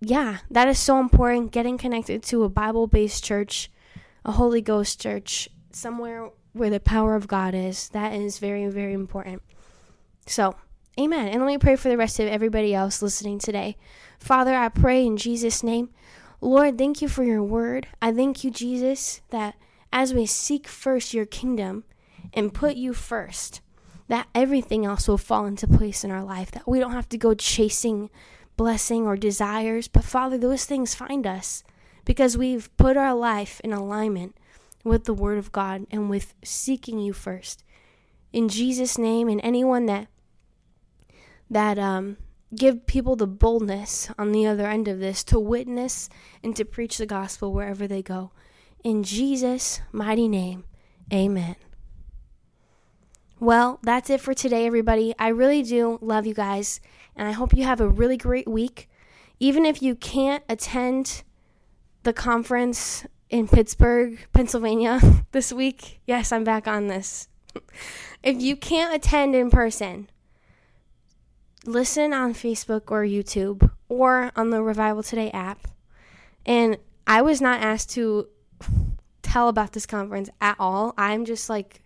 yeah, 0.00 0.38
that 0.48 0.68
is 0.68 0.78
so 0.78 1.00
important 1.00 1.50
getting 1.50 1.76
connected 1.76 2.22
to 2.24 2.44
a 2.44 2.48
Bible 2.48 2.86
based 2.86 3.24
church, 3.24 3.68
a 4.24 4.32
Holy 4.32 4.60
Ghost 4.60 5.00
church, 5.00 5.48
somewhere 5.72 6.30
where 6.52 6.70
the 6.70 6.78
power 6.78 7.16
of 7.16 7.26
God 7.26 7.52
is. 7.52 7.88
That 7.88 8.12
is 8.12 8.38
very, 8.38 8.68
very 8.68 8.92
important. 8.92 9.42
So, 10.26 10.54
amen. 10.98 11.28
And 11.28 11.40
let 11.40 11.46
me 11.48 11.58
pray 11.58 11.74
for 11.74 11.88
the 11.88 11.96
rest 11.96 12.20
of 12.20 12.28
everybody 12.28 12.72
else 12.72 13.02
listening 13.02 13.40
today. 13.40 13.76
Father, 14.20 14.54
I 14.54 14.68
pray 14.68 15.04
in 15.04 15.16
Jesus' 15.16 15.64
name. 15.64 15.90
Lord, 16.40 16.78
thank 16.78 17.02
you 17.02 17.08
for 17.08 17.24
your 17.24 17.42
word. 17.42 17.88
I 18.00 18.12
thank 18.12 18.44
you, 18.44 18.52
Jesus, 18.52 19.20
that 19.30 19.56
as 19.92 20.14
we 20.14 20.26
seek 20.26 20.68
first 20.68 21.14
your 21.14 21.26
kingdom 21.26 21.84
and 22.32 22.54
put 22.54 22.76
you 22.76 22.92
first, 22.92 23.60
that 24.08 24.28
everything 24.34 24.84
else 24.84 25.08
will 25.08 25.18
fall 25.18 25.46
into 25.46 25.66
place 25.66 26.04
in 26.04 26.10
our 26.10 26.24
life, 26.24 26.50
that 26.50 26.68
we 26.68 26.80
don't 26.80 26.92
have 26.92 27.08
to 27.08 27.18
go 27.18 27.34
chasing 27.34 28.10
blessing 28.56 29.06
or 29.06 29.16
desires, 29.16 29.88
but 29.88 30.04
Father, 30.04 30.36
those 30.36 30.64
things 30.64 30.94
find 30.94 31.26
us 31.26 31.64
because 32.04 32.36
we've 32.36 32.74
put 32.76 32.96
our 32.96 33.14
life 33.14 33.60
in 33.64 33.72
alignment 33.72 34.36
with 34.84 35.04
the 35.04 35.14
Word 35.14 35.38
of 35.38 35.52
God 35.52 35.86
and 35.90 36.10
with 36.10 36.34
seeking 36.44 36.98
you 36.98 37.12
first. 37.12 37.64
In 38.32 38.48
Jesus' 38.48 38.98
name, 38.98 39.28
and 39.28 39.40
anyone 39.42 39.86
that 39.86 40.08
that 41.48 41.78
um, 41.78 42.16
give 42.54 42.86
people 42.86 43.16
the 43.16 43.26
boldness 43.26 44.10
on 44.18 44.30
the 44.30 44.46
other 44.46 44.66
end 44.66 44.88
of 44.88 45.00
this 45.00 45.24
to 45.24 45.40
witness 45.40 46.08
and 46.42 46.54
to 46.54 46.64
preach 46.64 46.98
the 46.98 47.06
gospel 47.06 47.52
wherever 47.52 47.88
they 47.88 48.02
go. 48.02 48.30
In 48.82 49.02
Jesus' 49.02 49.80
mighty 49.92 50.26
name, 50.26 50.64
amen. 51.12 51.56
Well, 53.38 53.78
that's 53.82 54.08
it 54.08 54.20
for 54.20 54.32
today, 54.32 54.66
everybody. 54.66 55.14
I 55.18 55.28
really 55.28 55.62
do 55.62 55.98
love 56.00 56.26
you 56.26 56.34
guys, 56.34 56.80
and 57.14 57.28
I 57.28 57.32
hope 57.32 57.54
you 57.54 57.64
have 57.64 57.80
a 57.80 57.88
really 57.88 58.16
great 58.16 58.48
week. 58.48 58.88
Even 59.38 59.66
if 59.66 59.82
you 59.82 59.94
can't 59.94 60.42
attend 60.48 61.24
the 62.04 62.12
conference 62.14 63.04
in 63.28 63.48
Pittsburgh, 63.48 64.18
Pennsylvania 64.32 65.24
this 65.32 65.52
week. 65.52 66.00
Yes, 66.06 66.32
I'm 66.32 66.44
back 66.44 66.66
on 66.66 66.86
this. 66.86 67.28
if 68.22 68.40
you 68.40 68.56
can't 68.56 68.94
attend 68.94 69.34
in 69.34 69.50
person, 69.50 70.08
listen 71.66 72.12
on 72.12 72.32
Facebook 72.32 72.90
or 72.90 73.04
YouTube 73.04 73.70
or 73.88 74.32
on 74.36 74.50
the 74.50 74.62
Revival 74.62 75.02
Today 75.02 75.30
app. 75.32 75.68
And 76.46 76.78
I 77.06 77.22
was 77.22 77.40
not 77.40 77.60
asked 77.60 77.90
to 77.90 78.28
tell 79.22 79.48
about 79.48 79.72
this 79.72 79.86
conference 79.86 80.30
at 80.40 80.56
all. 80.58 80.94
I'm 80.96 81.24
just 81.24 81.48
like 81.48 81.82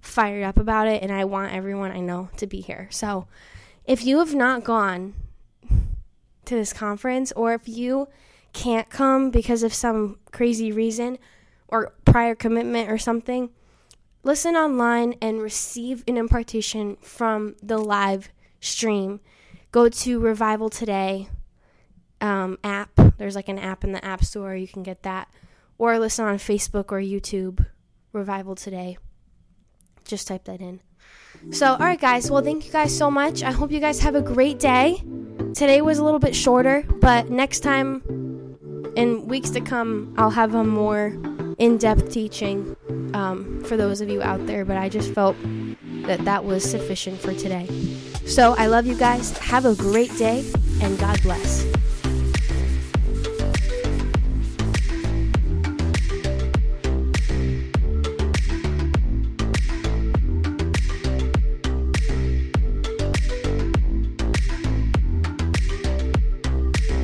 fired 0.00 0.44
up 0.44 0.58
about 0.58 0.86
it 0.86 1.02
and 1.02 1.10
I 1.10 1.24
want 1.24 1.52
everyone 1.52 1.90
I 1.90 2.00
know 2.00 2.30
to 2.36 2.46
be 2.46 2.60
here. 2.60 2.88
So, 2.90 3.26
if 3.84 4.04
you 4.04 4.18
have 4.18 4.34
not 4.34 4.64
gone 4.64 5.14
to 6.44 6.54
this 6.54 6.72
conference 6.72 7.32
or 7.32 7.54
if 7.54 7.68
you 7.68 8.08
can't 8.52 8.88
come 8.88 9.30
because 9.30 9.62
of 9.62 9.74
some 9.74 10.18
crazy 10.32 10.72
reason 10.72 11.18
or 11.68 11.92
prior 12.04 12.34
commitment 12.34 12.90
or 12.90 12.96
something, 12.96 13.50
listen 14.22 14.56
online 14.56 15.14
and 15.20 15.42
receive 15.42 16.04
an 16.06 16.16
impartation 16.16 16.96
from 17.02 17.56
the 17.62 17.78
live 17.78 18.30
stream. 18.60 19.20
Go 19.72 19.88
to 19.88 20.20
Revival 20.20 20.70
Today 20.70 21.28
um, 22.20 22.58
app. 22.64 22.90
There's 23.18 23.34
like 23.34 23.48
an 23.48 23.58
app 23.58 23.84
in 23.84 23.92
the 23.92 24.04
App 24.04 24.24
Store. 24.24 24.54
You 24.54 24.68
can 24.68 24.82
get 24.82 25.02
that. 25.02 25.28
Or 25.78 25.98
listen 25.98 26.24
on 26.24 26.36
Facebook 26.38 26.92
or 26.92 27.00
YouTube. 27.00 27.66
Revival 28.12 28.54
Today. 28.54 28.96
Just 30.04 30.28
type 30.28 30.44
that 30.44 30.60
in. 30.60 30.80
So, 31.50 31.72
all 31.72 31.78
right, 31.78 32.00
guys. 32.00 32.30
Well, 32.30 32.42
thank 32.42 32.64
you 32.64 32.72
guys 32.72 32.96
so 32.96 33.10
much. 33.10 33.42
I 33.42 33.50
hope 33.50 33.70
you 33.70 33.80
guys 33.80 34.00
have 34.00 34.14
a 34.14 34.22
great 34.22 34.58
day. 34.58 35.02
Today 35.54 35.82
was 35.82 35.98
a 35.98 36.04
little 36.04 36.20
bit 36.20 36.34
shorter, 36.34 36.84
but 37.00 37.28
next 37.28 37.60
time, 37.60 38.02
in 38.96 39.26
weeks 39.26 39.50
to 39.50 39.60
come, 39.60 40.14
I'll 40.16 40.30
have 40.30 40.54
a 40.54 40.64
more 40.64 41.16
in 41.58 41.78
depth 41.78 42.10
teaching 42.10 42.76
um, 43.14 43.62
for 43.64 43.76
those 43.76 44.00
of 44.00 44.08
you 44.08 44.22
out 44.22 44.46
there. 44.46 44.64
But 44.64 44.76
I 44.76 44.88
just 44.88 45.12
felt 45.12 45.36
that 46.06 46.24
that 46.24 46.44
was 46.44 46.68
sufficient 46.68 47.20
for 47.20 47.34
today. 47.34 47.66
So, 48.26 48.54
I 48.56 48.66
love 48.66 48.86
you 48.86 48.96
guys. 48.96 49.36
Have 49.38 49.66
a 49.66 49.74
great 49.74 50.16
day, 50.16 50.44
and 50.80 50.98
God 50.98 51.20
bless. 51.22 51.66